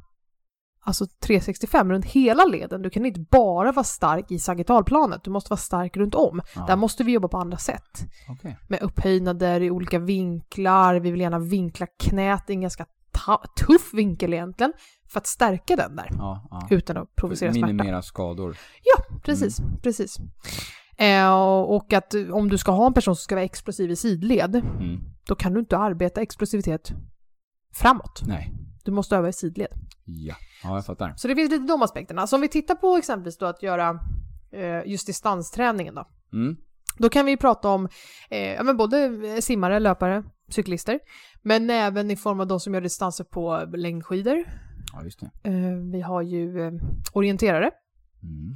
[0.82, 2.82] alltså 365 runt hela leden.
[2.82, 6.42] Du kan inte bara vara stark i sagittalplanet, du måste vara stark runt om.
[6.56, 6.66] Ja.
[6.68, 8.06] Där måste vi jobba på andra sätt.
[8.30, 8.58] Okej.
[8.68, 12.86] Med upphöjnader i olika vinklar, vi vill gärna vinkla knät i en ganska
[13.68, 14.74] tuff vinkel egentligen,
[15.10, 16.10] för att stärka den där.
[16.12, 16.68] Ja, ja.
[16.70, 17.68] Utan att provocera smärta.
[17.68, 18.58] Minimera skador.
[18.84, 20.18] Ja, precis, precis.
[20.98, 24.56] Eh, och att om du ska ha en person som ska vara explosiv i sidled,
[24.56, 25.00] Mm.
[25.28, 26.92] då kan du inte arbeta explosivitet
[27.74, 28.22] framåt.
[28.28, 28.54] Nej.
[28.84, 29.68] Du måste öva i sidled.
[30.18, 30.36] Ja.
[30.64, 31.14] ja, jag fattar.
[31.16, 32.28] Så det finns lite de aspekterna.
[32.28, 34.00] Så om vi tittar på exempelvis då att göra
[34.52, 36.08] eh, just distansträningen då.
[36.34, 36.56] Mm.
[36.98, 37.90] Då kan vi prata om
[38.30, 41.00] eh, ja, både simmare, löpare, cyklister.
[41.42, 44.44] Men även i form av de som gör distanser på längdskidor.
[44.94, 45.50] Ja, just det.
[45.50, 46.74] Eh, vi har ju eh,
[47.14, 47.72] orienterare.
[48.24, 48.56] Mm.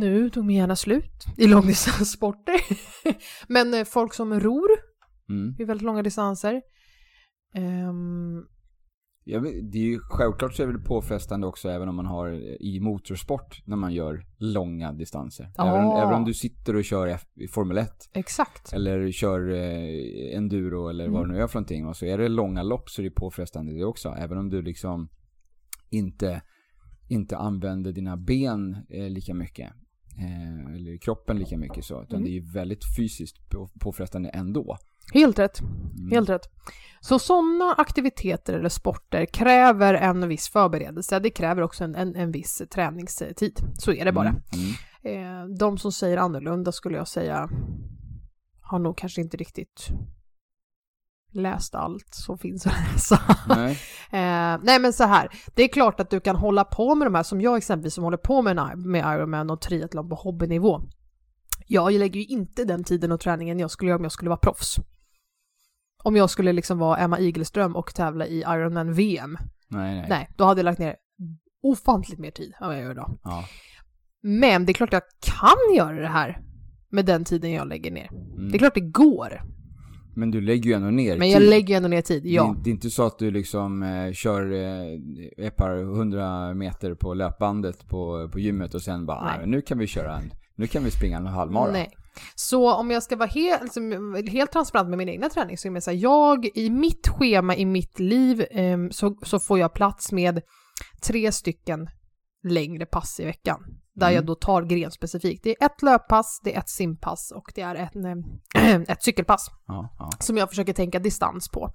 [0.00, 2.60] Nu tog min hjärna slut i långdistanssporter.
[3.48, 4.68] men eh, folk som ror
[5.28, 5.54] Mm.
[5.56, 6.62] Det är väldigt långa distanser.
[7.54, 8.46] Ehm,
[9.26, 12.30] Ja, det är ju, självklart så är det påfrestande också även om man har
[12.62, 15.52] i motorsport när man gör långa distanser.
[15.56, 15.68] Ja.
[15.76, 18.72] Även, även om du sitter och kör F- i Formel 1 exakt.
[18.72, 21.28] eller kör eh, enduro eller vad Mm.
[21.28, 21.86] det nu är för någonting.
[21.86, 24.08] Och så är det långa lopp så är det påfrestande det också.
[24.08, 25.08] Även om du liksom
[25.90, 26.42] inte,
[27.08, 29.72] inte använder dina ben eh, lika mycket.
[30.18, 32.02] Eh, eller kroppen lika mycket så.
[32.02, 32.24] Utan Mm.
[32.24, 34.76] det är ju väldigt fysiskt på, påfrestande ändå.
[35.12, 35.60] Helt rätt.
[35.60, 36.10] Mm.
[36.10, 36.50] Helt rätt.
[37.00, 41.18] Så sådana aktiviteter eller sporter kräver en viss förberedelse.
[41.18, 43.60] Det kräver också en, en, en viss träningstid.
[43.78, 44.28] Så är det bara.
[44.28, 44.42] Mm.
[45.02, 45.50] Mm.
[45.50, 47.48] Eh, de som säger annorlunda skulle jag säga
[48.60, 49.88] har nog kanske inte riktigt
[51.32, 53.20] läst allt som finns att läsa.
[53.48, 53.78] Nej.
[54.10, 57.14] Eh, nej men så här, det är klart att du kan hålla på med de
[57.14, 60.80] här som jag exempelvis som håller på med, med Ironman och triathlon på hobbynivå.
[61.66, 64.38] Jag lägger ju inte den tiden och träningen jag skulle göra om jag skulle vara
[64.38, 64.76] proffs.
[66.04, 69.38] Om jag skulle liksom vara Emma Igelström och tävla i Ironman VM,
[69.68, 70.06] Nej, nej.
[70.08, 70.96] nej, då hade jag lagt ner
[71.62, 73.18] ofantligt mer tid än vad jag gör idag.
[73.24, 73.44] Ja.
[74.22, 76.40] Men det är klart jag kan göra det här
[76.90, 78.08] med den tiden jag lägger ner.
[78.12, 78.48] Mm.
[78.50, 79.42] Det är klart det går,
[80.16, 81.50] Men du lägger ju ändå ner men jag tid.
[81.50, 82.56] lägger ju ändå ner tid, ja.
[82.64, 87.14] det är inte så att du liksom eh, kör eh, ett par hundra meter på
[87.14, 89.36] löpbandet på, på gymmet och sen bara.
[89.36, 91.72] "Nej, nu kan vi köra en, nu kan vi springa en halvmara.
[91.72, 91.90] Nej.
[92.34, 95.72] Så om jag ska vara helt, liksom, helt transparent med min egna träning så är
[95.72, 99.74] det så här, jag i mitt schema i mitt liv ehm, så, så får jag
[99.74, 100.40] plats med
[101.02, 101.88] tre stycken
[102.48, 103.60] längre pass i veckan.
[103.96, 104.14] Där Mm.
[104.16, 105.44] jag då tar grenspecifikt.
[105.44, 109.46] Det är ett löppass, det är ett simpass och det är ett, ehm, ett cykelpass
[109.66, 110.10] Ja, ja.
[110.20, 111.70] som jag försöker tänka distans på.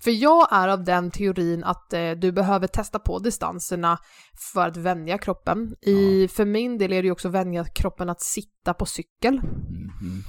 [0.00, 3.98] För jag är av den teorin att eh, du behöver testa på distanserna
[4.54, 5.74] för att vänja kroppen.
[5.82, 9.40] I, För min del är det ju också vänja kroppen att sitta på cykel.
[10.04, 10.22] Mm, mm.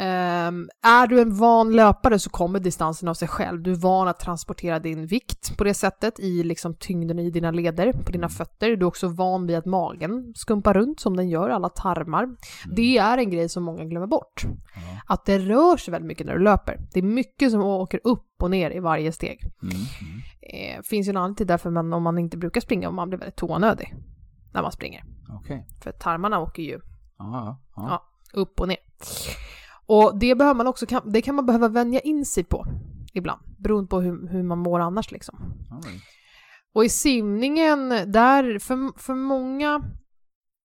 [0.00, 3.62] Ehm, är du en van löpare så kommer distansen av sig själv.
[3.62, 7.50] Du är van att transportera din vikt på det sättet i liksom tyngden i dina
[7.50, 8.68] leder, på dina fötter.
[8.68, 12.28] Du är också van vid att magen skumpar runt som den gör, alla tarmar.
[12.76, 14.42] Det är en grej som många glömmer bort.
[14.74, 15.00] Ja.
[15.06, 16.80] Att det rör sig väldigt mycket när du löper.
[16.92, 19.40] Det är mycket som åker upp och ner i varje steg.
[19.62, 20.76] Mm, mm.
[20.78, 23.08] Eh, finns ju en anledning till därför man, om man inte brukar springa och man
[23.08, 23.94] blir väldigt tånödig
[24.52, 25.04] när man springer.
[25.28, 25.66] Okej.
[25.82, 26.80] För tarmarna åker ju
[27.20, 27.82] Ja, ja.
[27.88, 28.09] Ja.
[28.32, 28.78] Upp och ner.
[29.86, 32.66] Och det, behöver man också, det kan man behöva vänja in sig på
[33.12, 35.38] ibland, beroende på hur, hur man mår annars liksom.
[35.84, 36.02] Right.
[36.74, 39.82] Och i simningen, där, för, för många,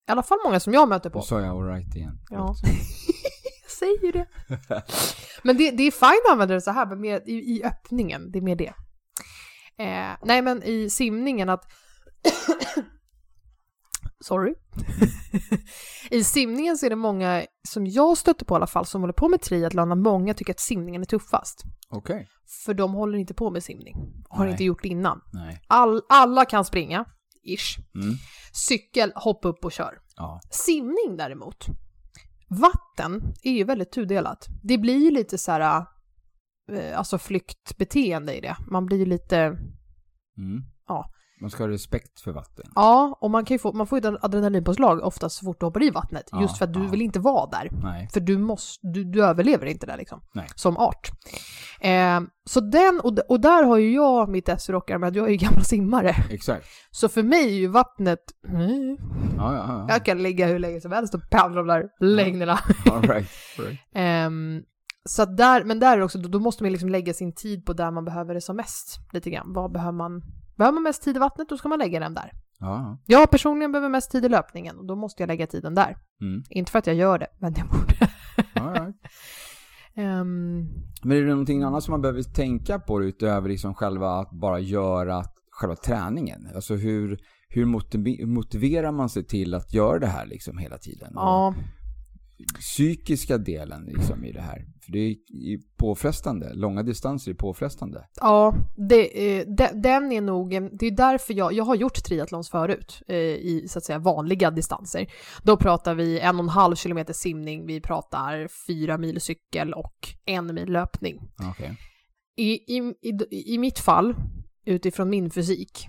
[0.08, 2.20] i alla fall många som jag möter på, Då sa jag alright igen.
[2.30, 2.38] Ja.
[2.38, 2.56] jag
[3.72, 4.28] säger det.
[5.44, 8.32] Men det, det är fint att använda det så här, men mer i, i öppningen,
[8.32, 8.74] det är mer det.
[9.78, 11.66] Eh, nej men i simningen att
[14.22, 14.54] Sorry.
[16.12, 19.14] I simningen så är det många, som jag stöter på i alla fall, som håller
[19.14, 21.64] på med triathlon, där många tycker att simningen är tuffast.
[21.90, 22.28] Okej.
[22.66, 23.96] För de håller inte på med simning.
[24.30, 24.52] Har Nej.
[24.52, 25.22] inte gjort det innan.
[25.34, 25.62] Nej.
[25.68, 27.06] All, alla kan springa,
[27.44, 27.78] ish.
[27.96, 28.16] Mm.
[28.68, 30.00] Cykel, hoppa upp och kör.
[30.16, 30.40] Ja.
[30.52, 31.66] Simning däremot,
[32.50, 34.48] vatten är ju väldigt tudelat.
[34.64, 35.86] Det blir ju lite så här,
[36.72, 38.56] eh, alltså flyktbeteende i det.
[38.72, 39.38] Man blir ju lite,
[40.38, 40.62] Mm.
[40.88, 41.12] Ja.
[41.42, 42.66] Man ska ha respekt för vatten.
[42.76, 45.84] ja, och man kan få, man får ju ett adrenalinpåslag oftast så fort du hoppar
[45.84, 46.30] i vattnet.
[46.32, 46.88] Ja, just för att du ja.
[46.88, 47.70] vill inte vara där.
[47.84, 48.10] Nej.
[48.14, 50.22] För du måste, du, du överlever inte där liksom.
[50.34, 50.48] Nej.
[50.56, 51.12] Som art.
[51.82, 55.16] Eh, så den, och, och där har ju jag mitt S i rockar med att
[55.16, 56.16] jag är ju gammal simmare.
[56.30, 56.68] Exakt.
[56.92, 58.98] Så för mig är ju vattnet, mm,
[59.38, 59.86] Ja, ja, ja.
[59.90, 62.60] jag kan ligga hur länge som helst och pendla de där längderna.
[62.92, 63.28] All right.
[63.60, 63.80] All right.
[63.96, 64.62] Ehm,
[65.10, 67.92] så där, men där också, då, då måste man liksom lägga sin tid på där
[67.92, 69.00] man behöver det som mest.
[69.14, 69.54] Lite grann.
[69.54, 70.22] Vad behöver man?
[70.62, 72.32] Behöver man mest tid i vattnet, då ska man lägga den där.
[72.60, 75.98] Ja, Jag personligen behöver mest tid i löpningen och då måste jag lägga tiden där.
[76.22, 76.44] Mm.
[76.50, 77.96] Inte för att jag gör det, men jag borde.
[78.80, 78.96] Right.
[79.96, 80.68] Ehm,
[81.04, 84.60] Men är det någonting annat som man behöver tänka på utöver liksom själva att bara
[84.60, 86.48] göra själva träningen?
[86.56, 87.20] Alltså hur,
[87.50, 91.18] hur motiv- motiverar man sig till att göra det här liksom hela tiden?
[91.18, 91.54] Och ja,
[92.60, 94.66] Psykiska delen liksom i det här.
[94.82, 96.54] För det är påfrestande.
[96.54, 98.08] Långa distanser är påfrestande.
[98.22, 98.56] ja
[98.90, 103.02] det, eh, de, den är nog, det är därför jag, jag har gjort triathlons förut
[103.08, 105.08] eh, i så att säga vanliga distanser.
[105.44, 109.96] Då pratar vi en och en halv kilometer simning, vi pratar fyra mil cykel och
[110.26, 111.20] en mil löpning.
[111.52, 111.78] Okej.
[112.38, 114.16] I, i, i, I mitt fall,
[114.66, 115.88] utifrån min fysik,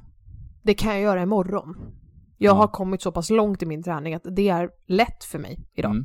[0.62, 2.01] det kan jag göra imorgon.
[2.42, 2.58] Jag Ja.
[2.58, 5.90] har kommit så pass långt i min träning att det är lätt för mig idag.
[5.90, 6.04] Mm.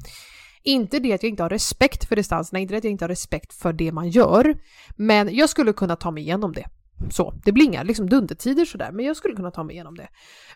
[0.63, 3.09] Inte det att jag inte har respekt för distanserna, inte det att jag inte har
[3.09, 4.57] respekt för det man gör,
[4.95, 6.65] men jag skulle kunna ta mig igenom det.
[7.09, 10.07] Så, det blir inga liksom dundertider sådär, men jag skulle kunna ta mig igenom det.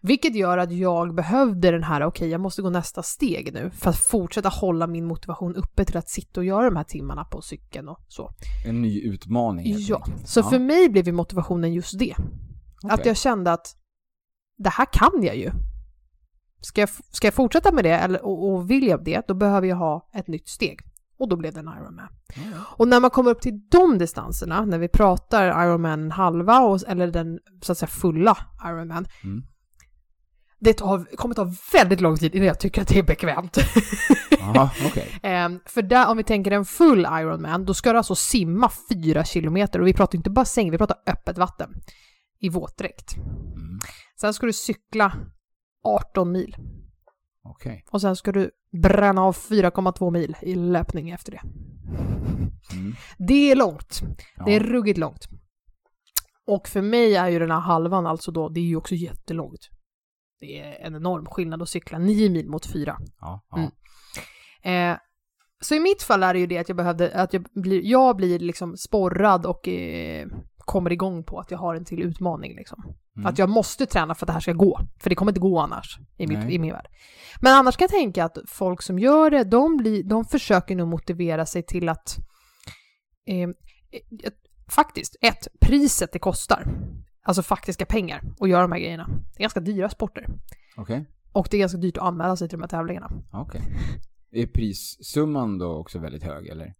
[0.01, 3.71] Vilket gör att jag behövde den här, okej, okay, jag måste gå nästa steg nu
[3.71, 7.23] för att fortsätta hålla min motivation uppe till att sitta och göra de här timmarna
[7.23, 8.31] på cykeln och så.
[8.67, 9.75] En ny utmaning.
[9.77, 10.49] Ja, så ja.
[10.49, 12.15] för mig blev ju motivationen just det.
[12.83, 13.07] Att Okej.
[13.07, 13.75] jag kände att
[14.57, 15.51] det här kan jag ju.
[16.61, 19.67] Ska jag, ska jag fortsätta med det eller, och, och vill jag det, då behöver
[19.67, 20.79] jag ha ett nytt steg.
[21.19, 22.07] Och då blev det en Ironman.
[22.35, 22.41] Ja.
[22.77, 27.07] Och när man kommer upp till de distanserna, när vi pratar Ironman halva och, eller
[27.07, 29.43] den så att säga fulla Ironman, Mm.
[30.59, 33.57] det tar, kommer ta väldigt lång tid innan jag tycker att det är bekvämt.
[34.39, 35.19] Jaha, okej.
[35.23, 39.23] Ehm, för där, om vi tänker en full Ironman, då ska du alltså simma fyra
[39.23, 41.69] kilometer och vi pratar inte bassäng, vi pratar öppet vatten
[42.39, 43.17] i våtdräkt.
[43.17, 43.79] Mm.
[44.21, 45.13] Sen ska du cykla
[45.83, 46.55] 18 mil
[47.43, 47.85] Okej.
[47.91, 48.51] och sen ska du
[48.83, 51.41] bränna av 4,2 mil i löpning efter det.
[52.73, 52.93] Mm.
[53.17, 54.01] Det är långt.
[54.35, 54.45] Ja.
[54.45, 55.27] Det är ruggigt långt.
[56.47, 59.69] Och för mig är ju den här halvan alltså då, det är ju också jättelångt.
[60.39, 62.97] Det är en enorm skillnad att cykla 9 mil mot 4.
[63.19, 63.57] Ja, ja.
[63.57, 64.91] Mm.
[64.91, 64.97] Eh,
[65.61, 68.15] så i mitt fall är det ju det att jag behövde, att jag blir, jag
[68.15, 70.27] blir liksom sporrad och eh,
[70.71, 72.83] kommer igång på att jag har en till utmaning liksom.
[73.17, 73.27] Mm.
[73.27, 74.79] Att jag måste träna för att det här ska gå.
[74.99, 76.87] För det kommer inte gå annars i, mitt, i min värld.
[77.41, 80.87] Men annars kan jag tänka att folk som gör det, de, blir, de försöker nog
[80.87, 82.17] motivera sig till att
[83.27, 83.49] eh,
[84.67, 86.67] faktiskt, ett, priset det kostar.
[87.23, 89.07] Alltså faktiska pengar att göra de här grejerna.
[89.07, 90.25] Det är ganska dyra sporter.
[90.77, 91.05] Okej.
[91.31, 93.09] Och det är ganska dyrt att anmäla sig till de här tävlingarna.
[93.33, 93.61] Okej.
[94.31, 96.73] Är prissumman då också väldigt hög eller?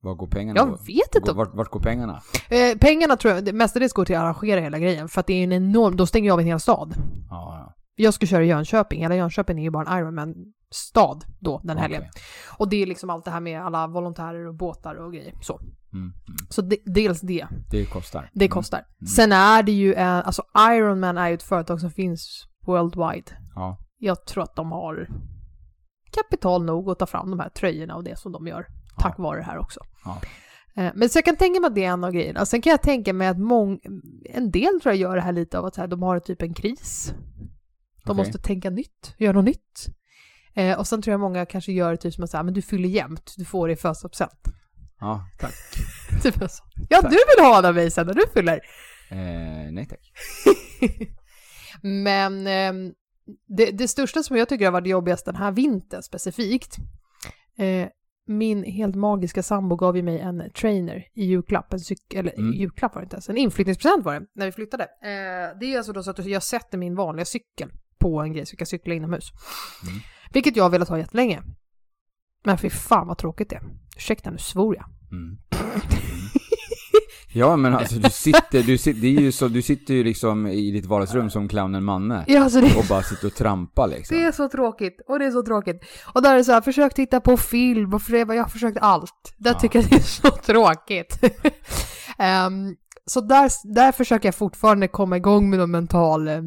[0.00, 1.32] Var går pengarna Jag vet inte.
[1.32, 2.22] Vart, vart går pengarna?
[2.48, 5.08] Eh, pengarna tror jag mestadels går till att arrangera hela grejen.
[5.08, 6.94] För att det är en enorm, då stänger jag av en hel stad.
[7.30, 7.74] Ja, ja.
[7.96, 12.00] Jag ska köra i Jönköping, hela Jönköping är ju bara en Ironman-stad då den helgen.
[12.08, 12.22] Okej.
[12.58, 15.34] Och det är liksom allt det här med alla volontärer och båtar och grejer.
[15.40, 15.60] Så,
[15.92, 16.14] Mm, mm.
[16.50, 18.30] så de, dels det, Det kostar.
[18.34, 18.52] det Mm.
[18.54, 18.84] kostar.
[19.16, 23.32] Sen är det ju, en, alltså Ironman är ju ett företag som finns worldwide.
[23.54, 23.78] Ja.
[23.98, 25.08] Jag tror att de har
[26.10, 28.66] kapital nog att ta fram de här tröjorna och det som de gör.
[28.98, 29.80] Tack vare det här också.
[30.04, 30.20] Ja.
[30.76, 32.46] Eh, Men så jag kan tänka mig att det är en av grejerna.
[32.46, 33.80] Sen kan jag tänka mig att mång,
[34.30, 36.42] en del tror jag gör det här lite av att så här, de har typ
[36.42, 37.12] en kris.
[38.04, 38.14] De Okej.
[38.16, 39.86] måste tänka nytt, göra något nytt.
[40.54, 42.62] Eh, och sen tror jag många kanske gör det typ som att säga, men du
[42.62, 44.40] fyller jämnt, du får det i födelsedagspresent.
[45.00, 45.54] Ja, tack.
[46.22, 46.64] Typ så.
[46.88, 48.60] Ja, du vill ha den av mig sen när du fyller.
[49.10, 50.12] Eh, nej tack.
[51.82, 52.92] Men ehm,
[53.56, 56.76] det, det största som jag tycker har varit jobbigast den här vintern specifikt,
[57.58, 57.88] eh,
[58.28, 62.52] min helt magiska sambo gav ju mig en trainer i julklapp, en cyk- eller Mm.
[62.52, 64.82] julklapp var det inte ens, en inflyttningspresent var det, när vi flyttade.
[64.84, 68.46] Eh, det är alltså då så att jag sätter min vanliga cykel på en grej
[68.46, 69.30] så jag kan cykla inomhus.
[69.88, 70.00] Mm.
[70.32, 71.42] Vilket jag har velat ha jättelänge.
[72.44, 73.62] Men fy fan vad tråkigt det är.
[73.96, 74.84] Ursäkta nu svor jag.
[75.12, 75.38] Mm.
[77.38, 80.46] Ja men alltså du sitter, du sitter, det är ju så, du sitter ju liksom
[80.46, 84.16] i ditt vardagsrum som clownen Manne Ja, alltså det, och bara sitter och trampar liksom.
[84.16, 85.80] Det är så tråkigt och det är så tråkigt.
[86.14, 88.48] Och där är det så här, försök titta på film och för det, jag har
[88.48, 89.34] försökt allt.
[89.38, 89.58] Där Ja.
[89.60, 91.18] tycker jag det är så tråkigt.
[92.18, 92.74] Ehm,
[93.06, 96.40] så där, där försöker jag fortfarande komma igång med någon mental eh,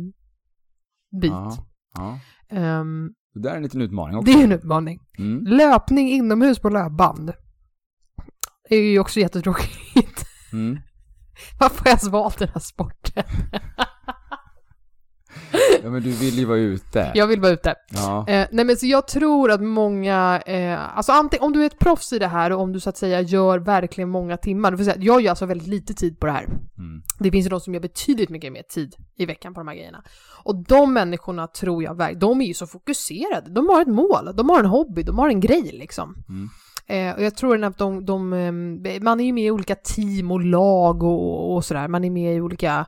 [1.22, 1.32] bit.
[1.32, 1.58] Ja,
[1.96, 2.20] ja.
[2.58, 4.40] Ehm, Det där är en liten utmaning det också.
[4.40, 5.00] är en utmaning.
[5.18, 5.44] Mm.
[5.46, 7.32] Löpning inomhus på löpband
[8.70, 9.72] är ju också jättetråkigt.
[10.54, 10.80] Mm.
[11.60, 13.24] Varför har jag ens valt den här sporten?
[15.84, 17.12] Ja men du vill ju vara ute.
[17.16, 17.76] Jag vill vara ute.
[17.92, 18.28] Ja.
[18.28, 21.80] Eh, nej men så jag tror att många, eh, alltså antingen om du är ett
[21.80, 24.96] proffs i det här och om du så att säga gör verkligen många timmar, säga,
[25.00, 26.44] jag gör alltså väldigt lite tid på det här.
[26.44, 27.02] Mm.
[27.20, 29.76] Det finns ju de som gör betydligt mycket mer tid i veckan på de här
[29.76, 30.04] grejerna.
[30.44, 34.36] Och de människorna tror jag, verk- de är ju så fokuserade, de har ett mål,
[34.36, 36.16] de har en hobby, de har en grej liksom.
[36.30, 36.50] Mm.
[36.92, 40.32] Eh, och jag tror att de, de, eh, man är ju med i olika team
[40.32, 42.86] och lag och, och sådär, man är med i olika,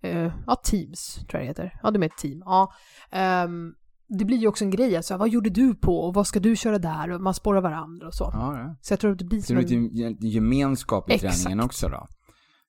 [0.00, 1.80] eh, ja teams tror jag det heter.
[1.82, 2.42] Ja, är ett team.
[2.44, 2.72] Ja.
[3.10, 3.74] Ehm,
[4.08, 6.56] det blir ju också en grej, alltså, vad gjorde du på och vad ska du
[6.56, 8.30] köra där och man spårar varandra och så.
[8.32, 8.76] Ja, ja.
[8.80, 9.88] Så jag tror att det blir Så som det en...
[9.88, 11.42] blir lite gemenskap i Exakt.
[11.42, 12.06] träningen också då?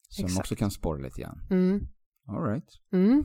[0.10, 0.39] Som Exakt.
[0.39, 1.39] också kan sporra lite grann.
[1.49, 1.88] Mm,
[2.28, 2.69] All right.
[2.93, 3.23] mm.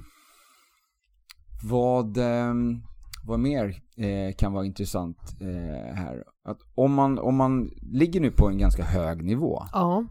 [1.63, 2.83] Vad, ehm,
[3.27, 6.25] vad mer eh, kan vara intressant eh, här?
[6.45, 10.05] Att om man, om man ligger nu på en ganska hög nivå, Ja.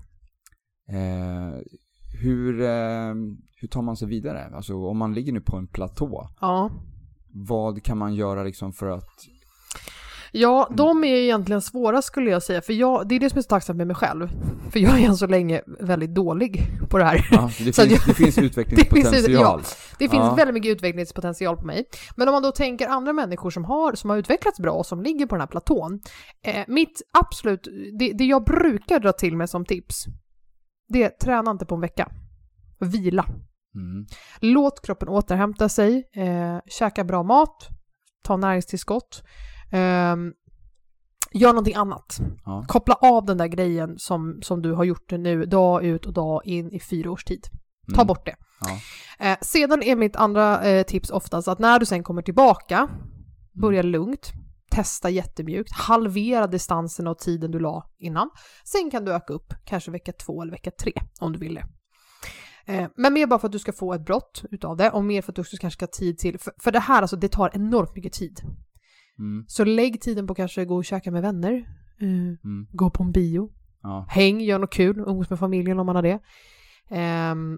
[0.89, 1.60] eh,
[2.22, 3.13] hur, eh,
[3.62, 4.56] hur tar man sig vidare?
[4.56, 6.72] Alltså om man ligger nu på en platå, Ja.
[7.34, 9.10] vad kan man göra liksom för att...
[10.31, 13.41] Ja, de är egentligen svåra skulle jag säga, för jag, det är det som är
[13.41, 14.29] så tacksamt med mig själv.
[14.71, 17.27] För jag är än så länge väldigt dålig på det här.
[17.31, 19.61] Ja, det, finns, jag- det finns utvecklingspotential.
[19.99, 20.33] Det finns Ja.
[20.35, 21.85] väldigt mycket utvecklingspotential på mig.
[22.15, 25.01] Men om man då tänker andra människor som har, som har utvecklats bra och som
[25.03, 25.99] ligger på den här platån.
[26.45, 27.67] Eh, mitt absolut,
[27.99, 30.05] det, det jag brukar dra till med som tips,
[30.89, 32.11] det är träna inte på en vecka.
[32.79, 33.25] Vila.
[33.75, 34.05] Mm.
[34.39, 37.67] Låt kroppen återhämta sig, eh, käka bra mat,
[38.23, 39.23] ta näringstillskott,
[39.71, 40.15] eh,
[41.32, 42.19] gör någonting annat.
[42.45, 42.65] Ja.
[42.67, 46.45] Koppla av den där grejen som, som du har gjort nu dag ut och dag
[46.45, 47.43] in i fyra års tid.
[47.88, 48.08] Ta Mm.
[48.08, 48.36] bort det.
[48.62, 48.77] Ja.
[49.25, 52.91] Eh, sedan är mitt andra eh, tips oftast att när du sen kommer tillbaka, Mm.
[53.62, 54.32] börja lugnt,
[54.71, 58.29] testa jättemjukt, halvera distansen och tiden du la innan.
[58.65, 61.65] Sen kan du öka upp, kanske vecka två eller vecka tre om du vill det.
[62.73, 65.21] Eh, men mer bara för att du ska få ett brott utav det och mer
[65.21, 67.27] för att du också kanske ska ha tid till, för, för det här alltså det
[67.29, 68.41] tar enormt mycket tid.
[69.19, 69.45] Mm.
[69.47, 71.53] Så lägg tiden på kanske gå och käka med vänner,
[72.01, 72.08] eh,
[72.43, 72.67] Mm.
[72.71, 73.49] gå på en bio,
[73.84, 74.05] Ja.
[74.10, 76.19] häng, gör något kul, umgås med familjen om man har det.
[76.89, 77.58] Ehm,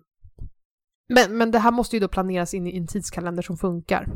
[1.09, 4.07] men, men det här måste ju då planeras in i en tidskalender som funkar.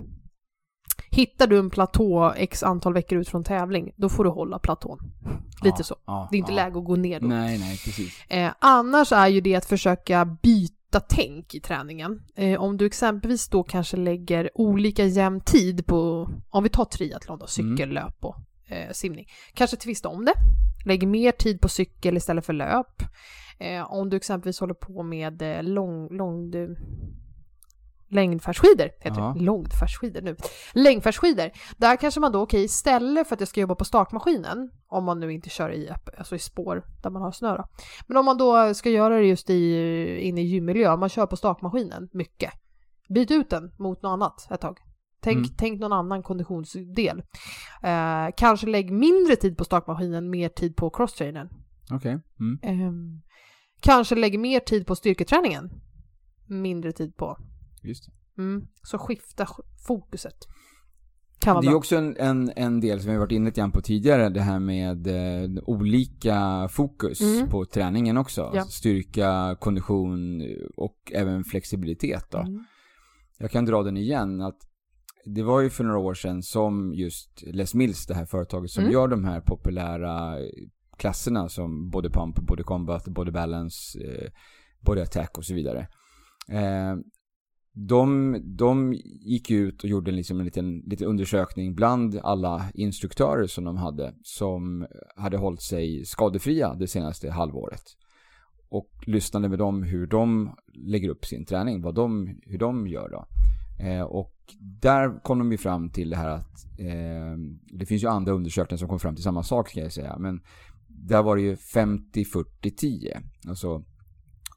[1.11, 4.99] Hittar du en platå x antal veckor ut från tävling, då får du hålla platån.
[5.63, 5.83] Lite Ja.
[5.83, 5.95] så.
[6.05, 6.27] Ja.
[6.31, 6.55] Det är inte ja.
[6.55, 7.27] läge att gå ner då.
[7.27, 8.21] Nej, nej, precis.
[8.29, 12.21] Eh, annars är ju det att försöka byta tänk i träningen.
[12.35, 17.39] Eh, om du exempelvis då kanske lägger olika jämn tid på, om vi tar triathlon
[17.39, 18.35] då, cykel, löp och
[18.67, 19.25] eh, simning.
[19.53, 20.33] Kanske tvista om det.
[20.85, 23.01] Lägg mer tid på cykel istället för löp.
[23.59, 26.51] Eh, om du exempelvis håller på med eh, lång, lång,
[28.15, 29.33] längdfärdsskidor, heter Ja.
[29.37, 29.43] det.
[29.43, 30.35] Långfärdsskidor nu.
[30.73, 31.51] Längdfärdsskidor.
[31.77, 35.19] Där kanske man då, okej, istället för att jag ska jobba på stakmaskinen, om man
[35.19, 37.65] nu inte kör i, alltså i spår där man har snö då.
[38.07, 41.25] Men om man då ska göra det just i, inne i gymmiljö, om man kör
[41.25, 42.51] på stakmaskinen mycket,
[43.09, 44.77] byt ut den mot något annat ett tag.
[45.21, 45.49] Tänk, Mm.
[45.57, 47.23] tänk någon annan konditionsdel.
[47.83, 51.49] Eh, kanske lägg mindre tid på stakmaskinen, mer tid på crosstrainern.
[51.91, 52.19] Okej.
[52.39, 52.59] Mm.
[52.63, 53.21] Ehm,
[53.79, 55.69] kanske lägg mer tid på styrketräningen,
[56.47, 57.37] mindre tid på.
[57.87, 58.41] Just det.
[58.41, 58.67] Mm.
[58.83, 60.35] Så skifta sk- fokuset.
[61.39, 61.77] Kan vara Det är bra.
[61.77, 64.59] också en, en, en del som vi har varit inne lite på tidigare, det här
[64.59, 67.49] med eh, olika fokus Mm.
[67.49, 68.51] på träningen också.
[68.55, 68.63] Ja.
[68.63, 70.41] Styrka, kondition
[70.77, 72.37] och även flexibilitet då.
[72.37, 72.63] Mm.
[73.37, 74.57] Jag kan dra den igen, att
[75.25, 78.83] det var ju för några år sedan som just Les Mills, det här företaget som
[78.83, 78.93] Mm.
[78.93, 80.37] gör de här populära
[80.97, 84.31] klasserna som Body Pump, Body Combat, Body Balance, eh,
[84.79, 85.87] Body Attack och så vidare.
[86.49, 86.95] Eh,
[87.77, 93.63] de, de gick ut och gjorde liksom en liten, liten undersökning bland alla instruktörer som
[93.63, 97.83] de hade som hade hållit sig skadefria det senaste halvåret.
[98.69, 103.09] Och lyssnade med dem hur de lägger upp sin träning, vad de, hur de gör
[103.09, 103.27] då.
[103.85, 107.37] Eh, och där kom de ju fram till det här att eh,
[107.79, 110.17] det finns ju andra undersökningar som kom fram till samma sak ska jag säga.
[110.19, 110.41] Men
[110.87, 113.21] där var det ju 50-40-10.
[113.47, 113.83] Alltså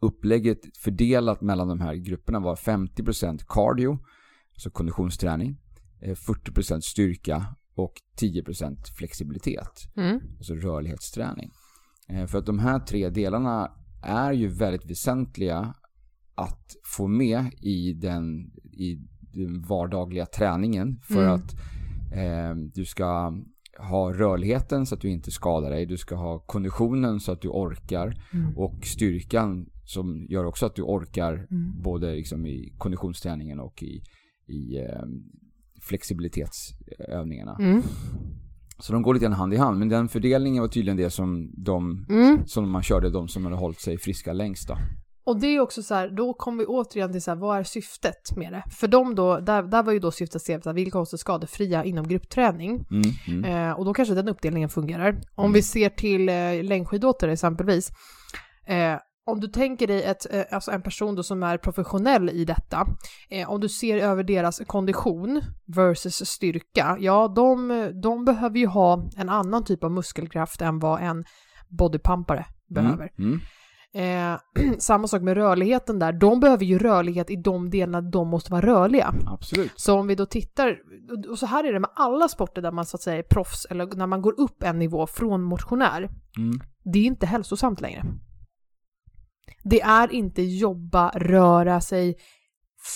[0.01, 3.99] upplägget fördelat mellan de här grupperna var 50% cardio,
[4.55, 5.57] alltså konditionsträning,
[6.03, 10.21] eh, 40% styrka och 10% flexibilitet, Mm.
[10.39, 11.51] alltså rörlighetsträning.
[12.09, 15.75] Eh, För att de här tre delarna är ju väldigt väsentliga
[16.35, 21.35] att få med i den, i den vardagliga träningen för Mm.
[21.35, 21.55] att
[22.13, 23.33] eh, du ska
[23.79, 25.87] ha rörligheten så att du inte skadar dig.
[25.87, 28.57] Du ska ha konditionen så att du orkar Mm.
[28.59, 31.83] och styrkan som gör också att du orkar Mm.
[31.83, 34.03] både liksom i konditionsträningen och i,
[34.47, 35.05] i eh,
[35.83, 37.57] flexibilitetsövningarna.
[37.61, 37.83] Mm.
[38.79, 39.79] Så de går lite grann hand i hand.
[39.79, 42.47] Men den fördelningen var tydligen det som, de, Mm.
[42.47, 44.77] som man körde, de som hade hållit sig friska längst då.
[45.25, 47.63] Och det är också så här, då kommer vi återigen till så här, vad är
[47.63, 48.63] syftet med det?
[48.71, 51.15] För dem då, där, där var ju då syftet att se så här, vilka hålls
[51.17, 52.87] skadefria inom gruppträning.
[52.91, 53.45] Mm, mm.
[53.45, 55.21] Eh, och då kanske den uppdelningen fungerar.
[55.35, 57.91] Om vi ser till eh, längdskidåkare exempelvis.
[58.67, 58.95] Eh,
[59.29, 62.87] om du tänker dig ett, eh, alltså en person då som är professionell i detta,
[63.31, 67.69] eh, om du ser över deras kondition versus styrka, ja de,
[68.03, 71.25] de behöver ju ha en annan typ av muskelkraft än vad en
[71.69, 73.11] bodypumpare behöver.
[73.19, 73.41] Mm, mm.
[73.95, 74.39] Eh,
[74.79, 78.67] samma sak med rörligheten där, de behöver ju rörlighet i de delarna de måste vara
[78.67, 79.15] rörliga.
[79.27, 79.73] Absolut.
[79.77, 80.79] Så om vi då tittar,
[81.31, 83.67] och så här är det med alla sporter där man så att säga är proffs,
[83.71, 86.09] eller när man går upp en nivå från motionär,
[86.39, 86.61] Mm.
[86.85, 88.05] det är inte hälsosamt längre.
[89.63, 92.17] Det är inte jobba, röra sig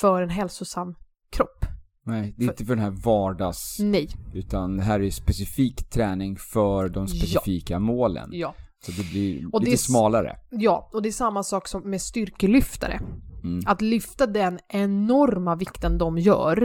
[0.01, 0.95] för en hälsosam
[1.31, 1.65] kropp.
[2.05, 3.77] Nej, det är För- inte för den här vardags...
[3.81, 4.09] Nej.
[4.35, 8.29] Utan det här är specifik träning för de specifika målen.
[8.33, 8.55] Ja.
[8.87, 10.37] Så det blir Och lite det är smalare.
[10.51, 13.01] ja, och det är samma sak som med styrkelyftare.
[13.45, 13.61] Mm.
[13.67, 16.59] Att lyfta den enorma vikten de gör,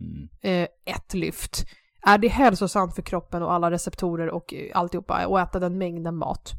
[0.00, 0.28] Mm.
[0.42, 1.66] eh, ett lyft,
[2.02, 6.16] är det hälsosamt för kroppen och alla receptorer och eh, alltihopa och äta den mängden
[6.16, 6.52] mat?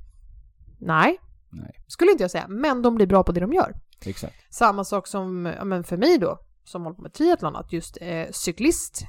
[0.79, 1.17] Nej,
[1.62, 3.74] Nej, skulle inte jag säga, men de blir bra på det de gör.
[4.05, 4.36] exakt.
[4.49, 7.97] Samma sak som ja, men för mig då, som håller på med triathlon, att just
[8.01, 9.01] eh, cyklist,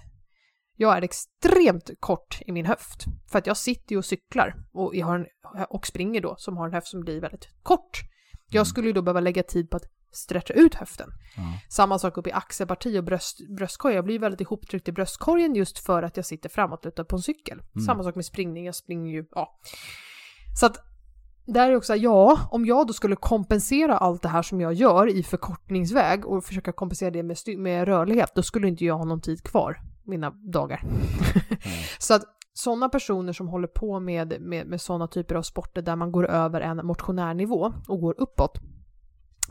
[0.76, 3.04] jag är extremt kort i min höft.
[3.30, 5.26] För att jag sitter ju och cyklar och, jag har en,
[5.70, 8.00] och springer då, som har en höft som blir väldigt kort.
[8.46, 8.66] Jag Mm.
[8.66, 11.10] skulle ju då behöva lägga tid på att stretcha ut höften.
[11.36, 11.42] Ja.
[11.70, 13.94] Samma sak upp i axelparti och bröst, bröstkorg.
[13.94, 17.58] Jag blir väldigt ihoptryckt i bröstkorgen just för att jag sitter framåtlutad på en cykel.
[17.74, 17.86] Mm.
[17.86, 19.58] Samma sak med springning, jag springer ju, ja.
[20.60, 20.76] Så att
[21.48, 25.06] där är också, ja, om jag då skulle kompensera allt det här som jag gör
[25.16, 29.20] i förkortningsväg och försöka kompensera det med, med rörlighet, då skulle inte jag ha någon
[29.20, 30.82] tid kvar, mina dagar.
[31.98, 32.22] Så att
[32.52, 36.26] sådana personer som håller på med, med, med sådana typer av sporter där man går
[36.26, 38.58] över en motionärnivå och går uppåt,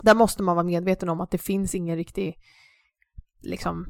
[0.02, 2.39] där måste man vara medveten om att det finns ingen riktig,
[3.41, 3.88] liksom,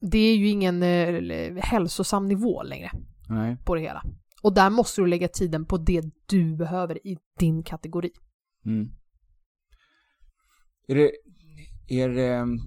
[0.00, 2.90] det är ju ingen eh, hälsosam nivå längre
[3.28, 3.56] Nej.
[3.64, 4.02] på det hela.
[4.42, 8.10] Och där måste du lägga tiden på det du behöver i din kategori.
[8.66, 8.88] Mm.
[10.88, 11.10] Är det,
[11.88, 12.58] är det mm,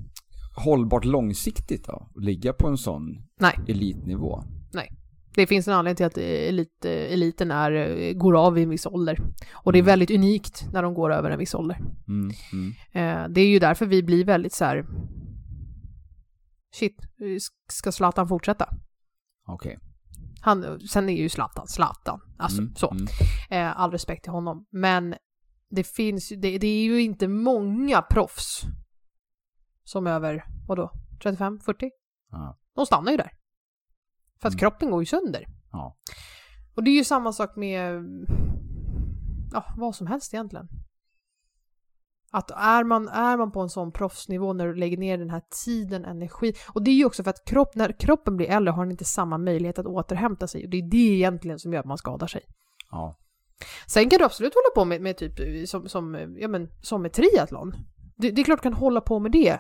[0.66, 2.10] hållbart långsiktigt då?
[2.16, 3.60] Att ligga på en sån Nej.
[3.68, 4.44] elitnivå?
[5.36, 8.86] Det finns en anledning till att elit, eliten är, eh, går av i en viss
[8.86, 9.18] ålder.
[9.54, 9.86] Och det är Mm.
[9.86, 11.78] väldigt unikt när de går över en viss ålder.
[12.08, 12.32] Mm.
[12.54, 12.72] Mm.
[12.92, 14.86] Eh, det är ju därför vi blir väldigt så här.
[16.74, 17.02] Shit,
[17.70, 18.70] ska Zlatan fortsätta?
[19.48, 19.80] Okej.
[20.42, 22.92] Han, sen är ju Zlatan Zlatan, alltså Mm, så.
[22.92, 23.08] mm.
[23.50, 24.66] Eh, all respekt till honom.
[24.70, 25.16] Men
[25.70, 28.62] det finns det, det är ju inte många proffs
[29.84, 30.92] som över, vadå,
[31.24, 31.90] 35, 40?
[32.32, 32.58] Ja.
[32.76, 33.32] De stannar ju där.
[34.42, 34.60] För att Mm.
[34.60, 35.46] kroppen går ju sönder.
[35.72, 35.98] Ja.
[36.76, 38.04] Och det är ju samma sak med,
[39.54, 40.68] ja, vad som helst egentligen.
[42.34, 45.42] Att är man, är man på en sån proffsnivå när du lägger ner den här
[45.66, 46.54] tiden, energi.
[46.74, 49.06] Och det är ju också för att kropp, när kroppen blir äldre har den inte
[49.06, 50.64] samma möjlighet att återhämta sig.
[50.64, 52.42] Och det är det egentligen som gör att man skadar sig.
[52.92, 53.16] Ja.
[53.88, 57.14] Sen kan du absolut hålla på med, med typ som, som, ja, men, som med
[57.14, 57.74] triathlon.
[58.18, 59.60] Det, det är klart du kan hålla på med det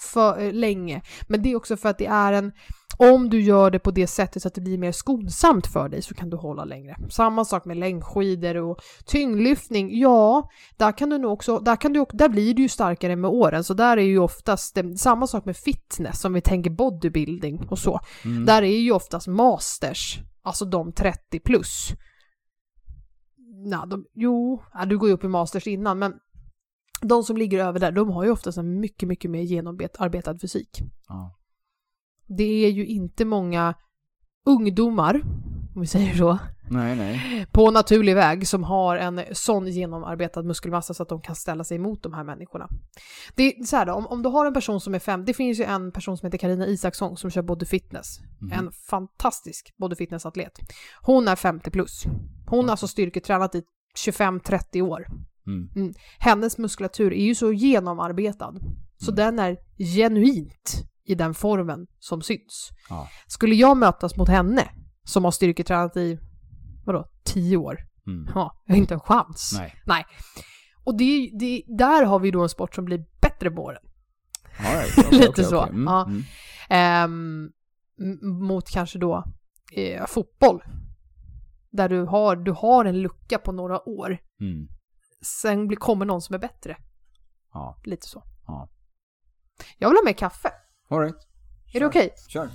[0.00, 1.02] för eh, länge.
[1.28, 2.52] Men det är också för att det är en,
[3.00, 6.02] om du gör det på det sättet så att det blir mer skonsamt för dig
[6.02, 6.96] så kan du hålla längre.
[7.10, 9.98] Samma sak med längdskidor och tyngdlyftning.
[9.98, 13.30] Ja, där kan du nog också, där, kan du, där blir du ju starkare med
[13.30, 13.64] åren.
[13.64, 17.78] Så där är ju oftast, eh, samma sak med fitness om vi tänker bodybuilding och
[17.78, 18.00] så.
[18.24, 18.44] Mm.
[18.44, 21.88] Där är ju oftast masters, alltså de 30 plus.
[23.64, 26.14] Nej, de, jo, ja, du går ju upp i masters innan, men
[27.02, 30.80] de som ligger över där, de har ju oftast en mycket, mycket mer genomarbetad fysik.
[31.08, 31.37] Ja.
[32.28, 33.74] Det är ju inte många
[34.46, 35.20] ungdomar,
[35.74, 36.38] om vi säger så,
[36.70, 37.46] Nej, nej.
[37.52, 41.76] på naturlig väg som har en sån genomarbetad muskelmassa så att de kan ställa sig
[41.76, 42.68] emot de här människorna.
[43.34, 45.34] Det är så här då, om, om du har en person som är fem, det
[45.34, 48.18] finns ju en person som heter Karina Isaksson som kör body fitness.
[48.40, 48.52] Mhm.
[48.52, 50.52] En fantastisk body fitness-atlet.
[51.02, 52.04] Hon är 50 plus.
[52.46, 53.62] Hon har alltså styrketränat i
[54.06, 55.06] 25-30 år.
[55.46, 55.94] Mm.
[56.18, 58.54] Hennes muskulatur är ju så genomarbetad.
[58.96, 59.16] Så Mm.
[59.16, 59.56] den är
[59.96, 62.70] genuint i den formen som syns.
[62.88, 63.08] Ja.
[63.26, 64.68] Skulle jag mötas mot henne,
[65.04, 66.18] som har styrketränat i,
[66.86, 67.78] vadå, 10 år?
[68.06, 68.28] Mm.
[68.34, 69.54] Ja, jag har inte en chans.
[69.58, 69.74] Nej.
[69.86, 70.04] Nej.
[70.84, 73.82] Och det, det, där har vi då en sport som blir bättre med åren.
[74.58, 74.98] Right.
[75.06, 75.70] Okej, Lite okej, så, okej.
[75.74, 75.84] Mm.
[75.84, 76.06] ja.
[76.06, 76.22] Mm.
[76.70, 77.50] Ehm,
[78.00, 79.24] m- mot kanske då
[79.72, 80.62] eh, fotboll.
[81.70, 84.18] Där du har, du har en lucka på några år.
[84.40, 84.68] Mm.
[85.42, 86.76] Sen blir, kommer någon som är bättre.
[87.52, 87.80] Ja.
[87.84, 88.22] Lite så.
[88.46, 88.68] Ja.
[89.78, 90.50] Jag vill ha mer kaffe.
[90.90, 91.16] All right.
[91.72, 92.14] Är det okej?
[92.28, 92.50] Kör.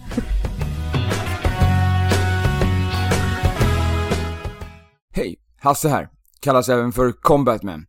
[5.12, 6.10] Hej, Hasse här.
[6.40, 7.86] Kallas även för Combatman.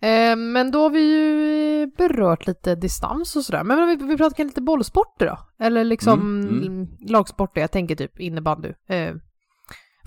[0.00, 3.64] Eh, men då har vi ju berört lite distans och sådär.
[3.64, 5.64] Men vi, vi pratar kanske lite bollsporter då?
[5.64, 6.88] Eller liksom Mm, mm.
[7.08, 7.60] lagsporter.
[7.60, 9.14] Jag tänker typ innebandy, eh,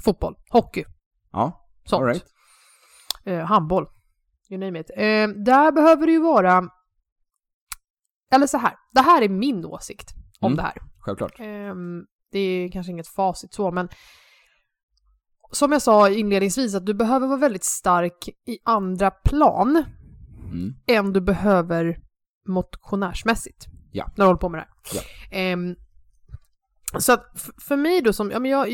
[0.06, 0.86] fotboll, hockey,
[1.32, 2.02] Ja, sånt.
[2.02, 2.26] all right.
[3.26, 3.88] eh, handboll,
[4.50, 4.90] you name it.
[4.90, 6.70] Eh, där behöver det ju vara,
[8.32, 10.58] eller så här, det här är min åsikt om Mm.
[10.58, 10.74] det här.
[11.00, 11.40] Självklart.
[11.40, 13.90] Ehm, Det är kanske inget facit så, men
[15.52, 19.84] som jag sa inledningsvis, att du behöver vara väldigt stark i andra plan
[20.52, 20.74] Mm.
[20.88, 21.98] än du behöver
[22.50, 23.66] motionärsmässigt.
[23.92, 24.06] Ja.
[24.08, 24.70] När du håller på med det här.
[24.94, 25.38] Ja.
[25.38, 25.76] Ehm,
[27.00, 27.26] så att
[27.68, 28.68] för mig då, som, ja, men jag,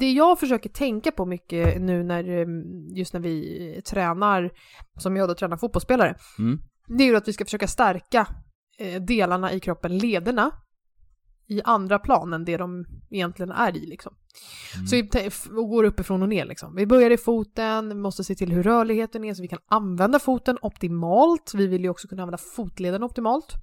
[0.00, 4.50] det jag försöker tänka på mycket nu när, ehm, just när vi tränar,
[4.98, 6.58] som jag då tränar fotbollsspelare, Mm.
[6.98, 8.26] det är ju att vi ska försöka stärka
[8.78, 10.50] eh, delarna i kroppen, lederna,
[11.48, 14.14] i andra plan än det de egentligen är i liksom.
[14.74, 14.86] Mm.
[14.86, 15.08] Så vi
[15.50, 16.74] går uppifrån och ner liksom.
[16.74, 20.18] Vi börjar i foten, vi måste se till hur rörligheten är så vi kan använda
[20.18, 21.52] foten optimalt.
[21.54, 23.54] Vi vill ju också kunna använda fotleden optimalt.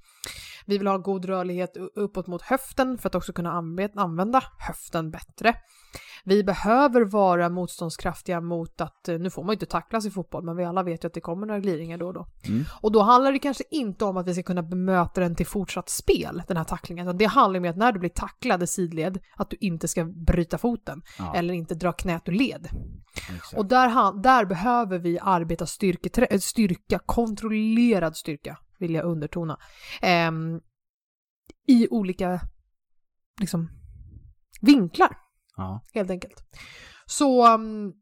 [0.66, 3.51] Vi vill ha god rörlighet uppåt mot höften för att också kunna
[3.95, 5.53] använda höften bättre.
[6.26, 10.43] Vi behöver vara motståndskraftiga mot att, eh, nu får man ju inte tacklas i fotboll,
[10.43, 12.28] men vi alla vet ju att det kommer några glidningar då och då.
[12.47, 12.64] Mm.
[12.82, 15.89] Och då handlar det kanske inte om att vi ska kunna bemöta den till fortsatt
[15.89, 17.07] spel, den här tacklingen.
[17.07, 20.05] utan Det handlar med att när du blir tacklad i sidled, att du inte ska
[20.05, 22.68] bryta foten Ja, eller inte dra knät ur led.
[23.36, 23.53] exakt.
[23.57, 29.60] Och där, där behöver vi arbeta styrketrä- eh, styrka, kontrollerad styrka, vill jag undertona,
[30.02, 30.62] ehm,
[31.68, 32.40] i olika
[33.40, 33.70] liksom,
[34.62, 35.18] vinklar
[35.58, 35.82] Ja.
[35.94, 36.44] helt enkelt.
[37.06, 37.94] Så um,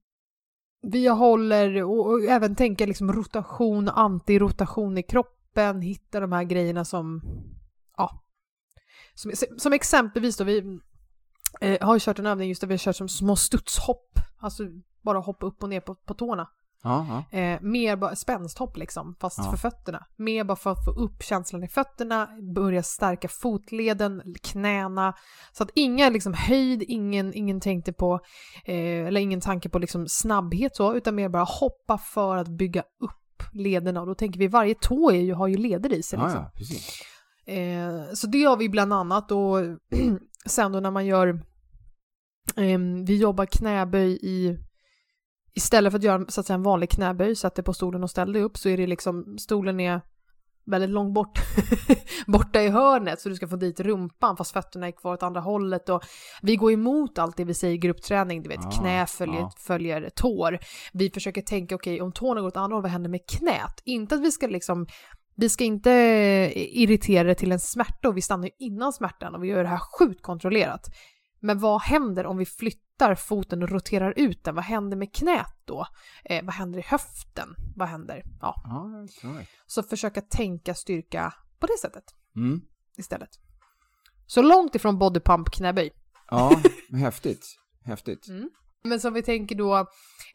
[0.82, 6.86] vi håller och, och även tänka liksom rotation, antirotation i kroppen, hitta de här grejerna
[6.86, 7.22] som,
[7.98, 8.24] ja,
[9.14, 10.80] som, som exempelvis då vi
[11.62, 14.64] eh, har ju kört en övning just där vi har kört som små studshopp, alltså
[15.02, 16.50] bara hoppa upp och ner på, på tårna.
[16.84, 17.40] Ja, ja.
[17.40, 19.52] Eh, mer bara spänsthopp liksom, fast Ja.
[19.52, 20.06] för fötterna.
[20.18, 25.14] Mer bara för att få upp känslan i fötterna, börja stärka fotleden, knäna.
[25.52, 28.20] Så att inga liksom höjd, ingen, ingen tänkte på,
[28.66, 32.82] eh, eller ingen tanke på liksom snabbhet så, utan mer bara hoppa för att bygga
[32.82, 34.02] upp lederna.
[34.02, 36.20] Och då tänker vi varje tå är ju, har ju leder i sig.
[36.20, 36.46] Liksom.
[37.46, 39.58] Eh, så det gör vi bland annat och
[40.46, 41.42] sen då när man gör,
[42.56, 44.58] ehm, vi jobbar knäböj i,
[45.54, 48.10] istället för att göra så att säga, en vanlig knäböj, sätt dig på stolen och
[48.10, 50.02] ställ dig upp, så är det liksom, stolen är
[50.66, 51.40] väldigt långt bort,
[52.28, 55.42] borta i hörnet så du ska få dit rumpan fast fötterna är kvar åt andra
[55.42, 56.04] hållet och
[56.42, 59.52] vi går emot allt det vi säger i gruppträning, du vet Ah, knä följer, ja.
[59.58, 60.60] följer tår.
[60.94, 63.82] Vi försöker tänka, okej om tårna går åt andra håll, vad händer med knät?
[63.86, 64.88] Inte att vi ska liksom
[65.36, 65.92] vi ska inte
[66.56, 69.70] irritera det till en smärta och vi stannar ju innan smärtan och vi gör det
[69.70, 70.90] här sjukt kontrollerat.
[71.42, 74.56] Men vad händer om vi flyttar foten och roterar ut den?
[74.56, 75.88] Vad händer med knät då?
[76.26, 77.56] Eh, vad händer i höften?
[77.76, 78.24] Vad händer?
[78.42, 78.56] Ja,
[79.24, 79.50] right.
[79.68, 82.04] så försöka tänka styrka på det sättet
[82.36, 82.62] Mm.
[82.98, 83.30] istället.
[84.28, 85.92] Så långt ifrån bodypump knäböj.
[86.30, 86.62] Ja,
[86.94, 87.58] häftigt.
[87.84, 88.28] Häftigt.
[88.84, 89.76] Men som vi tänker då,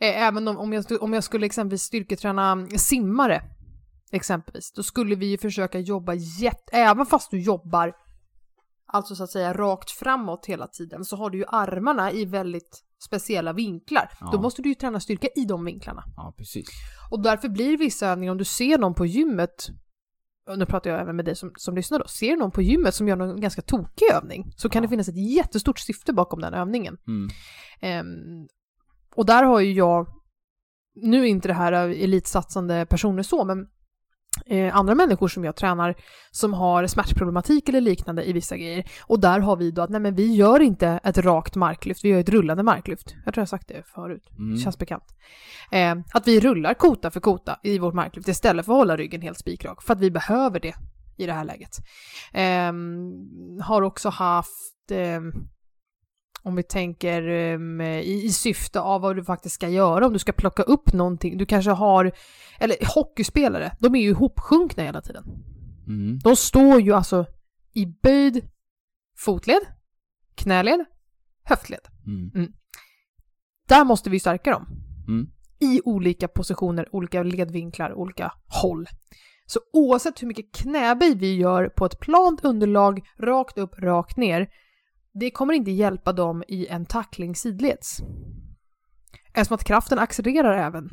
[0.00, 3.42] eh, även om, om, jag, om jag skulle exempelvis styrketräna simmare,
[4.12, 7.92] exempelvis, då skulle vi ju försöka jobba jätte, även fast du jobbar,
[8.96, 12.82] alltså så att säga rakt framåt hela tiden, så har du ju armarna i väldigt
[13.04, 14.12] speciella vinklar.
[14.20, 14.28] Ja.
[14.32, 16.04] Då måste du ju träna styrka i de vinklarna.
[16.16, 16.66] Ja, precis.
[17.10, 19.68] Och därför blir vissa övningar, om du ser någon på gymmet,
[20.50, 22.94] och nu pratar jag även med dig som, som lyssnar då, ser någon på gymmet
[22.94, 24.86] som gör någon ganska tokig övning, så kan Ja.
[24.86, 26.96] det finnas ett jättestort syfte bakom den övningen.
[27.06, 27.28] Mm.
[27.80, 28.48] Ehm,
[29.14, 30.06] och där har ju jag,
[30.94, 33.66] nu är inte det här elitsatsande personer så, men
[34.46, 35.94] eh, andra människor som jag tränar
[36.30, 38.84] som har smärtproblematik eller liknande i vissa grejer.
[39.02, 42.08] Och där har vi då att nej men vi gör inte ett rakt marklyft, vi
[42.08, 43.14] gör ett rullande marklyft.
[43.24, 44.58] Jag tror jag sagt det förut, Mm.
[44.58, 45.04] känns bekant.
[45.72, 49.20] Eh, att vi rullar kota för kota i vårt marklyft istället för att hålla ryggen
[49.22, 50.74] helt spikrak, för att vi behöver det
[51.18, 51.70] i det här läget.
[52.32, 55.32] Ehm, har också haft ehm,
[56.46, 60.18] om vi tänker ehm, i, i syfte av vad du faktiskt ska göra, om du
[60.18, 61.38] ska plocka upp någonting.
[61.38, 62.12] Du kanske har,
[62.58, 65.24] eller hockeyspelare, de är ju ihopsjunkna hela tiden.
[65.86, 66.18] Mm.
[66.18, 67.26] De står ju alltså
[67.72, 68.48] i böjd
[69.18, 69.62] fotled,
[70.34, 70.84] knäled,
[71.44, 71.80] höftled.
[72.06, 72.52] Mm.
[73.68, 74.66] Där måste vi stärka dem.
[75.08, 75.26] Mm.
[75.58, 78.32] I olika positioner, olika ledvinklar, olika
[78.62, 78.86] håll.
[79.46, 84.48] Så oavsett hur mycket knäböj vi gör på ett plant underlag, rakt upp, rakt ner,
[85.20, 88.00] det kommer inte hjälpa dem i en tackling sidleds.
[89.34, 90.90] Eftersom att kraften accelererar även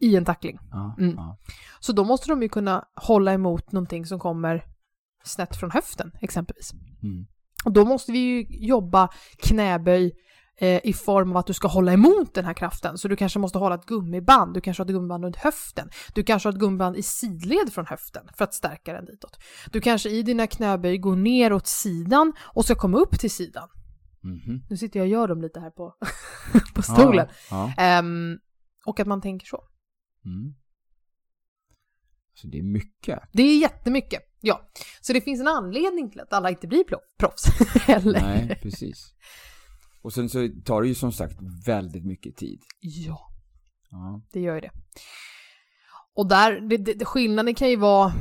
[0.00, 0.58] i en tackling.
[0.70, 1.14] Ja, Mm.
[1.16, 1.38] ja.
[1.80, 4.64] Så då måste de ju kunna hålla emot någonting som kommer
[5.24, 6.72] snett från höften exempelvis.
[7.02, 7.26] Mm.
[7.64, 9.08] Och då måste vi ju jobba
[9.38, 10.12] knäböj
[10.60, 12.98] eh, i form av att du ska hålla emot den här kraften.
[12.98, 15.90] Så du kanske måste hålla ett gummiband, du kanske har ett gummiband runt höften.
[16.14, 19.38] Du kanske har ett gummiband i sidled från höften för att stärka den ditåt.
[19.72, 23.68] Du kanske i dina knäböj går ner åt sidan och ska komma upp till sidan.
[24.20, 24.62] Mhm.
[24.70, 25.94] Nu sitter jag och gör dem lite här på,
[26.74, 27.28] på stolen.
[27.50, 28.38] Ja, Ehm,
[28.86, 29.64] och att man tänker så.
[30.22, 30.30] ja.
[30.30, 30.54] Mm.
[32.34, 33.18] Så det är mycket.
[33.32, 34.68] Det är jättemycket, ja.
[35.00, 36.84] Så det finns en anledning till att alla inte blir
[37.18, 37.44] proffs
[37.86, 38.20] heller.
[38.20, 39.14] Nej, precis.
[40.02, 41.36] Och sen så tar det ju som sagt
[41.66, 42.60] väldigt mycket tid.
[42.80, 43.18] Ja,
[43.90, 44.22] Ja.
[44.32, 44.70] det gör ju det.
[46.14, 48.12] Och där, det, det, skillnaden kan ju vara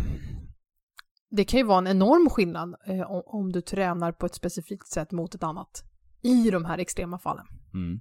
[1.29, 4.87] det kan ju vara en enorm skillnad eh, om, om du tränar på ett specifikt
[4.87, 5.83] sätt mot ett annat
[6.21, 7.45] i de här extrema fallen.
[7.73, 7.99] Mm.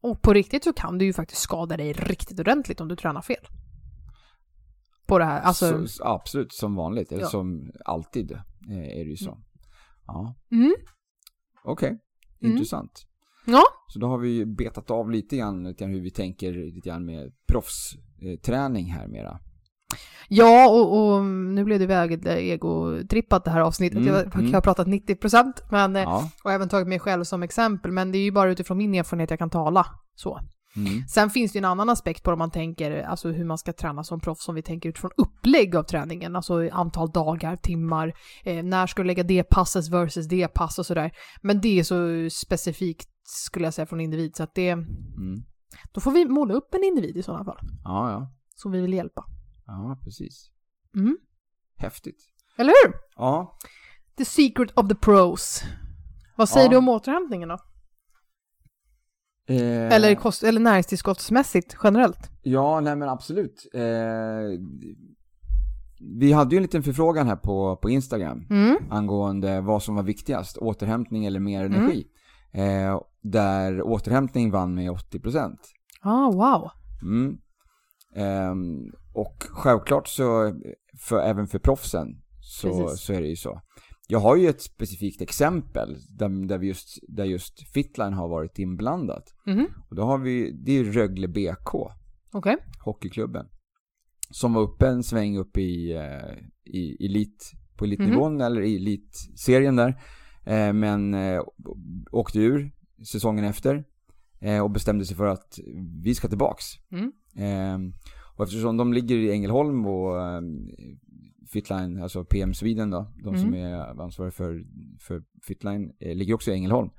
[0.00, 3.22] Och på riktigt så kan du ju faktiskt skada dig riktigt ordentligt om du tränar
[3.22, 3.46] fel.
[5.06, 5.86] På det här, alltså...
[5.86, 7.12] så, absolut, som vanligt.
[7.12, 7.28] Eller Ja.
[7.28, 9.38] som alltid eh, är det ju så.
[10.06, 10.74] Ja, Mm.
[11.64, 11.98] okej.
[12.44, 12.56] Mm.
[12.56, 13.06] Intressant.
[13.46, 16.88] Ja, Så då har vi betat av lite grann, lite grann hur vi tänker lite
[16.88, 19.38] grann med proffsträning här mera.
[20.28, 23.98] ja och, och nu blev det väldigt egotrippat det här avsnittet.
[23.98, 24.46] Mm, jag, mm.
[24.46, 26.30] jag har pratat 90% men, eh, Ja.
[26.44, 29.30] och även tagit mig själv som exempel, men det är ju bara utifrån min erfarenhet
[29.30, 30.40] jag kan tala så.
[30.76, 31.08] Mm.
[31.08, 33.72] Sen finns det en annan aspekt på det om man tänker, alltså hur man ska
[33.72, 38.12] träna som proffs, om vi tänker utifrån upplägg av träningen, alltså antal dagar, timmar,
[38.44, 41.12] eh, när ska du lägga det passet versus det pass och sådär.
[41.42, 45.44] Men det är så specifikt skulle jag säga från individ, så att det, Mm.
[45.92, 48.32] då får vi måla upp en individ i sådana fall, Ja, ja.
[48.54, 49.24] som vi vill hjälpa.
[49.66, 50.50] Ja, precis.
[50.96, 51.16] Mm.
[51.76, 52.16] Häftigt.
[52.56, 52.94] Eller hur?
[53.16, 53.58] Ja.
[54.16, 55.62] The secret of the pros.
[56.36, 56.70] Vad säger Ja.
[56.70, 57.58] du om återhämtningen då?
[59.48, 62.30] Eh, Eller, kost, eller näringstillskottsmässigt generellt?
[62.42, 63.66] Ja, nej men absolut.
[63.74, 63.80] Eh,
[66.20, 68.76] vi hade ju en liten förfrågan här på, på Instagram Mm.
[68.90, 71.74] angående vad som var viktigast, återhämtning eller mer Mm.
[71.80, 72.04] energi.
[72.52, 75.58] Eh, där återhämtning vann med 80%.
[76.02, 76.70] Ah, wow.
[77.02, 77.36] Mm.
[78.16, 80.54] Ehm, och självklart så,
[81.00, 82.08] för, även för proffsen,
[82.40, 83.00] så, Precis.
[83.06, 83.60] så är det ju så.
[84.08, 88.58] Jag har ju ett specifikt exempel där, där, vi just, där just Fitline har varit
[88.58, 89.34] inblandat.
[89.46, 89.66] Mhm.
[89.88, 91.74] Och då har vi, det är Rögle BK,
[92.32, 92.56] Okej.
[92.84, 93.46] hockeyklubben.
[94.30, 99.76] Som var uppe en sväng upp i, eh, i elit, på elitnivån eller i elitserien
[99.76, 99.88] där.
[100.46, 101.42] Eh, men eh,
[102.10, 102.72] åkte ur
[103.12, 103.84] säsongen efter
[104.40, 105.58] eh, och bestämde sig för att
[106.02, 106.64] vi ska tillbaks.
[106.90, 107.12] Mm.
[107.36, 107.94] Eh,
[108.36, 110.42] och eftersom de ligger i Ängelholm och
[111.52, 114.64] Fitline, alltså PM Sweden då, de som är ansvariga för,
[115.00, 116.90] för Fitline, eh, ligger också i Ängelholm.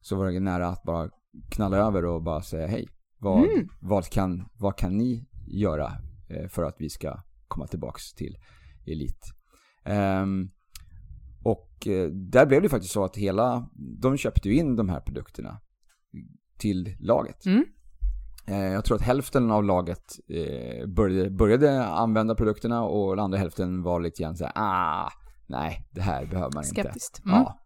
[0.00, 1.10] Så var det nära att bara
[1.50, 2.88] knalla över och bara säga hej.
[3.18, 3.68] Vad, Mm.
[3.80, 5.92] vad, kan, vad kan ni göra
[6.28, 8.36] eh, för att vi ska komma tillbaks till
[8.86, 9.20] elit?
[9.84, 10.50] Ehm,
[11.44, 13.70] och eh, där blev det faktiskt så att hela,
[14.00, 15.60] de köpte ju in de här produkterna
[16.58, 17.46] till laget.
[17.46, 17.64] Mm.
[18.46, 23.38] Eh, Jag tror att hälften av laget eh, började, började använda produkterna och den andra
[23.38, 25.10] hälften var lite grann såhär, ah,
[25.46, 26.82] nej, det här behöver man inte.
[26.82, 27.22] Skeptiskt.
[27.24, 27.36] Mm.
[27.36, 27.60] Ja.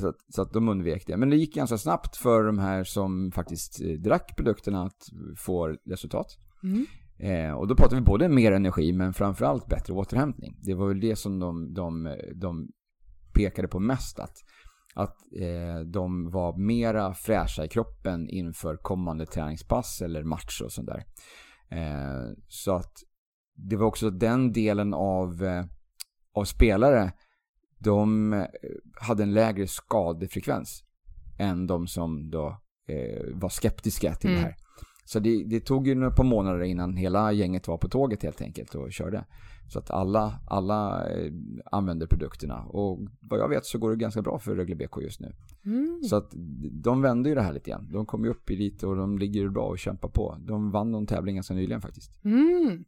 [0.00, 1.16] Så att, så att de undvek det.
[1.16, 5.02] Men det gick ganska snabbt för de här som faktiskt eh, drack produkterna att
[5.36, 6.26] få resultat.
[6.62, 6.86] Mm.
[7.18, 10.56] Eh, och då pratar vi både mer energi men framförallt bättre återhämtning.
[10.62, 12.68] Det var väl det som de, de, de
[13.34, 14.18] pekade på mest.
[14.18, 14.34] Att,
[14.96, 20.88] att eh, de var mera fräscha i kroppen inför kommande träningspass eller match och sånt
[20.88, 21.04] där.
[21.68, 22.92] Eh, så att
[23.54, 25.64] det var också den delen av, eh,
[26.32, 27.12] av spelare
[27.78, 28.44] de eh,
[29.00, 30.84] hade en lägre skadefrekvens
[31.38, 34.42] än de som då eh, var skeptiska till Mm.
[34.42, 34.56] det här.
[35.06, 38.42] Så det, det tog ju ett par månader innan hela gänget var på tåget helt
[38.42, 39.24] enkelt och körde.
[39.68, 41.32] Så att alla, alla eh,
[41.64, 42.64] använder produkterna.
[42.64, 45.32] Och vad jag vet så går det ganska bra för Rögle BK just nu.
[45.64, 46.02] Mm.
[46.02, 46.32] Så att
[46.72, 47.88] de vände ju det här lite grann.
[47.92, 50.36] De kom ju upp i lite och de ligger bra och kämpar på.
[50.40, 52.24] De vann någon tävling ganska nyligen faktiskt.
[52.24, 52.84] Mm.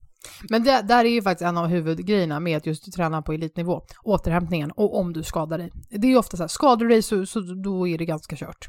[0.51, 3.83] Men det, där är ju faktiskt en av huvudgrejerna med att just träna på elitnivå.
[4.05, 5.73] Återhämtningen och om du skadar dig.
[5.91, 8.37] Det är ju ofta så här, skadar du dig så, så då är det ganska
[8.37, 8.67] kört.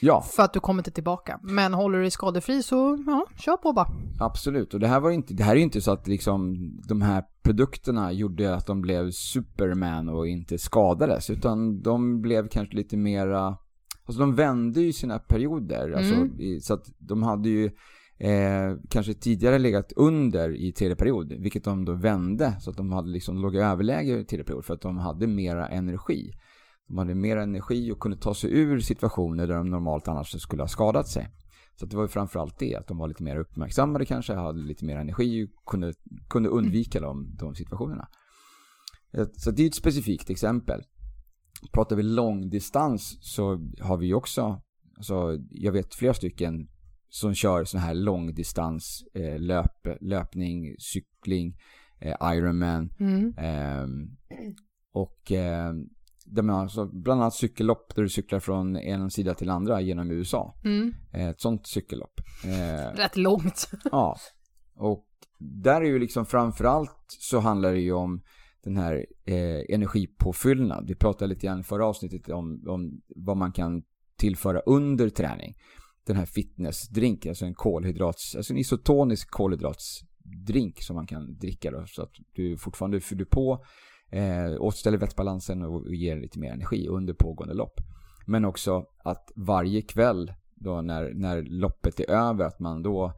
[0.00, 1.40] Ja, För att du kommer inte tillbaka.
[1.42, 3.86] Men håller du dig skadefri så, ja, kör på bara.
[4.20, 6.56] Absolut, och det här, var inte, det här är ju inte så att liksom
[6.88, 12.76] de här produkterna gjorde att de blev Superman och inte skadades, utan de blev kanske
[12.76, 13.56] lite mera,
[14.06, 16.40] alltså de vände ju sina perioder, alltså, Mm.
[16.40, 17.70] i, så att de hade ju
[18.18, 22.92] eh, kanske tidigare legat under i tredje period, vilket de då vände, så att de
[22.92, 26.32] hade liksom låg i överläge i tredje period för att de hade mera energi.
[26.88, 30.62] De hade mer energi och kunde ta sig ur situationer där de normalt annars skulle
[30.62, 31.28] ha skadat sig.
[31.76, 34.84] Så det var ju framförallt det, att de var lite mer uppmärksammade kanske, hade lite
[34.84, 35.92] mer energi och kunde,
[36.28, 38.08] kunde undvika de, de situationerna.
[39.12, 40.82] Eh, Så det är ett specifikt exempel.
[41.72, 44.60] Pratar vi långdistans så har vi också,
[44.96, 46.68] alltså jag vet flera stycken
[47.14, 51.56] som kör sån här långdistans, eh, löp, löpning, cykling,
[52.00, 52.90] eh, Ironman.
[53.00, 53.34] Mm.
[53.38, 54.16] Ehm,
[54.92, 55.72] och eh,
[56.26, 60.10] där man alltså bland annat cykellopp där du cyklar från en sida till andra genom
[60.10, 60.54] USA.
[60.64, 60.94] Mm.
[61.12, 62.20] Eh, ett sånt cykellopp.
[62.44, 63.70] Eh, Rätt långt.
[63.92, 64.16] ja.
[64.76, 65.06] Och
[65.38, 68.22] där är ju liksom framförallt så handlar det ju om
[68.64, 70.84] den här eh, energipåfyllnad.
[70.88, 73.82] Vi pratade lite grann förra avsnittet om, om vad man kan
[74.18, 75.54] tillföra under träning.
[76.06, 81.86] Den här fitnessdrinken, alltså en kolhydrats, alltså en isotonisk kolhydratsdrink som man kan dricka då,
[81.86, 83.64] så att du fortfarande fyller på,
[84.10, 87.80] eh, återställer vettbalansen och ger lite mer energi under pågående lopp.
[88.26, 93.12] Men också att varje kväll då när, när loppet är över, att man då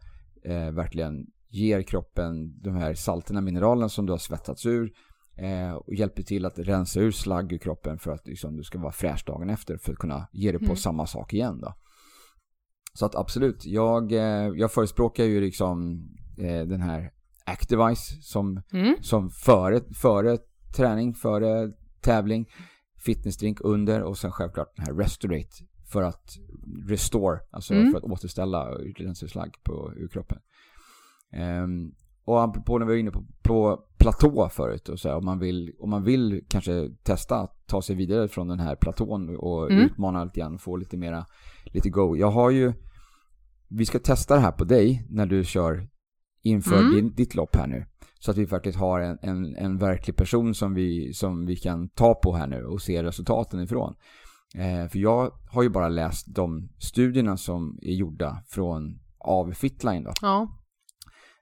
[0.44, 4.92] eh, verkligen ger kroppen de här salterna, mineralerna som du har svettats ur
[5.36, 8.78] eh, och hjälper till att rensa ur slagg ur kroppen för att liksom, du ska
[8.78, 10.76] vara fräsch dagen efter för att kunna ge dig på mm.
[10.76, 11.60] samma sak igen.
[11.60, 11.74] Då.
[12.96, 17.10] Så att absolut, jag, eh, jag förespråkar ju liksom eh, den här
[17.44, 18.96] Activise som, mm.
[19.00, 20.38] som före, före
[20.76, 22.46] träning, före tävling,
[23.04, 26.36] fitnessdrink under och sen självklart den här Restorate för att
[26.88, 27.90] restore, alltså mm.
[27.90, 29.26] för att återställa rensa
[29.62, 30.38] på, ur kroppen.
[31.62, 31.94] Um,
[32.24, 35.38] och apropå när vi var inne på, på platå förut, och så här, om, man
[35.38, 39.70] vill, om man vill kanske testa att ta sig vidare från den här platån och
[39.70, 39.84] mm.
[39.84, 41.26] utmana lite grann och få lite mera,
[41.64, 42.16] lite go.
[42.16, 42.72] Jag har ju,
[43.68, 45.88] vi ska testa det här på dig när du kör
[46.42, 46.94] inför mm.
[46.94, 47.86] din, ditt lopp här nu.
[48.18, 51.88] Så att vi faktiskt har en, en, en verklig person som vi, som vi kan
[51.88, 53.94] ta på här nu och se resultaten ifrån.
[54.54, 60.04] Eh, för jag har ju bara läst de studierna som är gjorda från av Fitline
[60.04, 60.12] då.
[60.22, 60.48] Ja.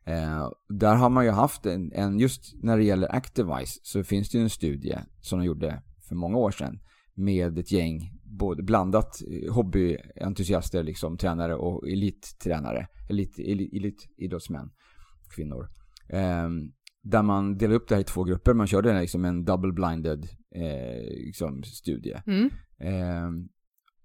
[0.07, 4.31] Eh, där har man ju haft en, en, just när det gäller Activise så finns
[4.31, 6.79] det ju en studie som de gjorde för många år sedan
[7.15, 14.71] med ett gäng både blandat eh, hobbyentusiaster, liksom tränare och elittränare, elit, elit, elitidrottsmän,
[15.37, 15.69] kvinnor.
[16.09, 16.49] Eh,
[17.03, 18.55] där man delade upp det här i två grupper.
[18.55, 22.17] Man körde liksom en double-blinded eh, liksom studie.
[22.27, 22.51] Mm.
[22.79, 23.31] Eh,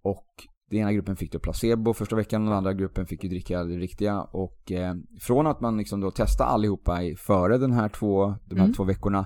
[0.01, 0.27] och
[0.69, 3.63] den ena gruppen fick då placebo första veckan och den andra gruppen fick ju dricka
[3.63, 4.21] det riktiga.
[4.21, 8.55] Och eh, från att man liksom då testade allihopa i, före den här två, de
[8.55, 8.73] här mm.
[8.73, 9.25] två veckorna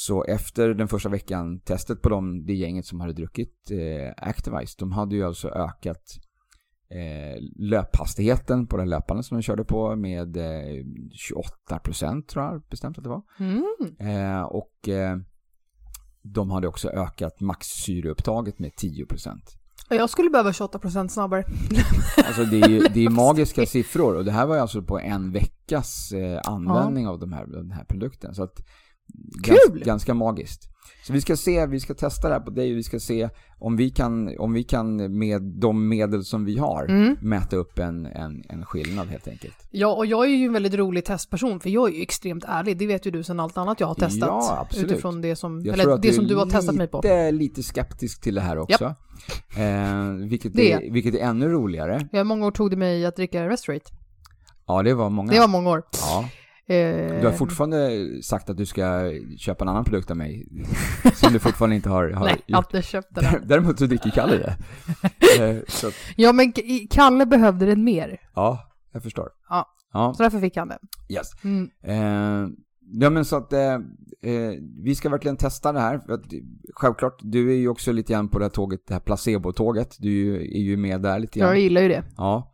[0.00, 4.74] så efter den första veckan, testet på dem, det gänget som hade druckit eh, Activise,
[4.78, 6.02] de hade ju alltså ökat
[6.90, 10.84] eh, löphastigheten på den löparen som de körde på med eh,
[11.70, 13.22] 28% tror jag bestämt att det var.
[13.38, 13.64] Mm.
[13.98, 15.16] Eh, och eh,
[16.22, 19.38] de hade också ökat maxsyreupptaget med 10%.
[19.90, 21.44] Jag skulle behöva 28% snabbare.
[22.26, 24.98] Alltså det är ju det är magiska siffror och det här var ju alltså på
[24.98, 27.10] en veckas eh, användning ja.
[27.10, 28.34] av de här, den här produkten.
[28.34, 28.62] Så att
[29.44, 29.56] Kul!
[29.72, 30.68] Gans, ganska magiskt.
[31.06, 33.28] Så vi ska se, vi ska testa det här på dig och vi ska se
[33.58, 37.16] om vi kan, om vi kan med de medel som vi har mm.
[37.20, 39.68] mäta upp en, en, en skillnad helt enkelt.
[39.70, 42.78] Ja, och jag är ju en väldigt rolig testperson för jag är ju extremt ärlig.
[42.78, 44.28] Det vet ju du sedan allt annat jag har testat.
[44.28, 44.92] Ja, absolut.
[44.92, 47.00] Utifrån det som, jag eller det som du har testat mig på.
[47.04, 48.84] Jag är lite skeptisk till det här också.
[48.84, 49.58] Yep.
[49.58, 50.72] Eh, vilket, det.
[50.72, 52.08] Är, vilket är ännu roligare.
[52.12, 53.90] Ja, många år tog det mig att dricka Restorate.
[54.66, 55.32] Ja, det var många.
[55.32, 55.82] Det var många år.
[56.00, 56.28] Ja.
[56.68, 60.48] Du har fortfarande sagt att du ska köpa en annan produkt av mig
[61.14, 62.74] som du fortfarande inte har, har Nej, gjort.
[62.74, 63.24] inte köpt den.
[63.48, 64.56] Däremot så dricker Kalle det.
[65.40, 65.90] Eh, så.
[66.16, 66.52] Ja, men
[66.90, 68.20] Kalle behövde den mer.
[68.34, 69.28] Ja, jag förstår.
[69.48, 70.14] Ja, ja.
[70.16, 70.78] så därför fick han den.
[71.08, 71.26] Yes.
[71.44, 71.70] Mm.
[71.82, 72.50] Eh,
[72.92, 73.72] ja, men så att eh,
[74.22, 74.52] eh,
[74.82, 75.94] vi ska verkligen testa det här.
[75.94, 76.24] Att,
[76.74, 79.96] självklart, du är ju också lite grann på det här tåget, det här placebo-tåget.
[79.98, 81.48] Du är ju med där lite grann.
[81.48, 82.04] Jag gillar ju det.
[82.16, 82.52] Ja.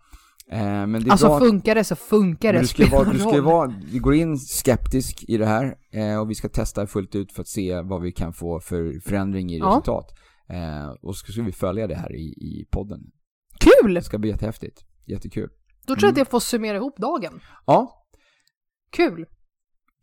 [0.51, 3.43] Eh, men det alltså bra, funkar det så funkar det, du ska, vara, du ska
[3.43, 7.33] vara, vi går in skeptisk i det här eh, och vi ska testa fullt ut
[7.33, 9.67] för att se vad vi kan få för förändring i ja.
[9.67, 10.07] resultat.
[10.49, 13.01] Eh, och så ska vi följa det här i, i podden.
[13.61, 13.95] Kul!
[13.95, 14.81] Det ska bli jättehäftigt.
[15.07, 15.51] Jättekul.
[15.87, 16.13] Då tror jag mm.
[16.13, 17.41] att jag får summera ihop dagen.
[17.67, 18.07] Ja.
[18.91, 19.27] Kul.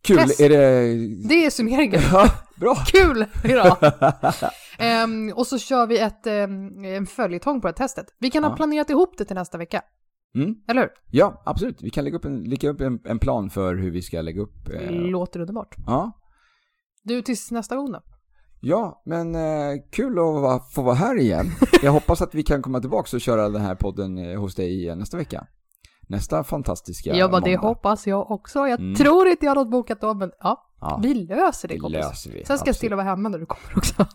[0.02, 0.40] Kul, Test.
[0.40, 1.28] är det...
[1.28, 2.00] Det är summeringen.
[2.12, 2.74] Ja, bra.
[2.74, 3.76] Kul idag.
[5.04, 8.06] um, och så kör vi ett, um, en följetong på det här testet.
[8.18, 8.48] Vi kan ja.
[8.48, 9.82] ha planerat ihop det till nästa vecka.
[10.34, 10.54] Mm.
[10.68, 10.90] Eller hur?
[11.10, 11.82] Ja, absolut.
[11.82, 14.42] Vi kan lägga upp en, lägga upp en, en plan för hur vi ska lägga
[14.42, 14.68] upp.
[14.68, 14.90] Eh...
[14.90, 15.76] Låter underbart.
[15.86, 16.12] Ja.
[17.02, 18.02] Du, tills nästa gång då?
[18.60, 21.46] Ja, men eh, kul att få vara här igen.
[21.82, 24.96] Jag hoppas att vi kan komma tillbaka och köra den här podden eh, hos dig
[24.96, 25.46] nästa vecka.
[26.12, 28.58] Nästa fantastiska Ja, men det hoppas jag också.
[28.58, 28.94] Jag mm.
[28.94, 30.68] tror inte jag har något bokat då, men ja.
[30.80, 31.00] Ja.
[31.02, 32.00] Vi löser det kompis.
[32.00, 34.06] Löser vi, Sen ska jag stilla vara hemma när du kommer också.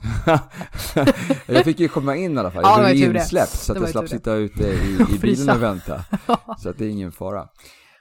[1.54, 2.64] jag fick ju komma in i alla fall.
[2.64, 6.04] Jag ja, blev insläppt så att jag slapp sitta ute i, i bilen och vänta.
[6.58, 7.48] så att det är ingen fara.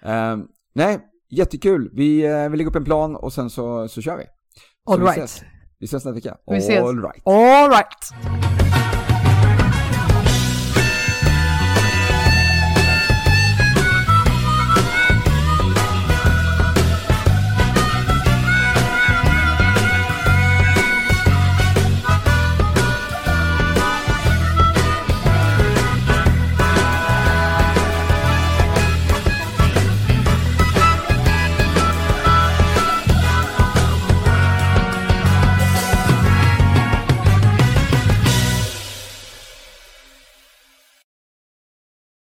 [0.05, 0.99] Um, nej,
[1.31, 1.91] jättekul.
[1.93, 4.25] Vi, uh, vi lägger upp en plan och sen så, så kör vi.
[4.25, 5.19] Så All vi right.
[5.19, 5.43] Ses.
[5.79, 6.37] Vi ses nästa vecka.
[6.47, 6.83] Vi ses.
[6.83, 7.23] All right.
[7.25, 8.56] All right.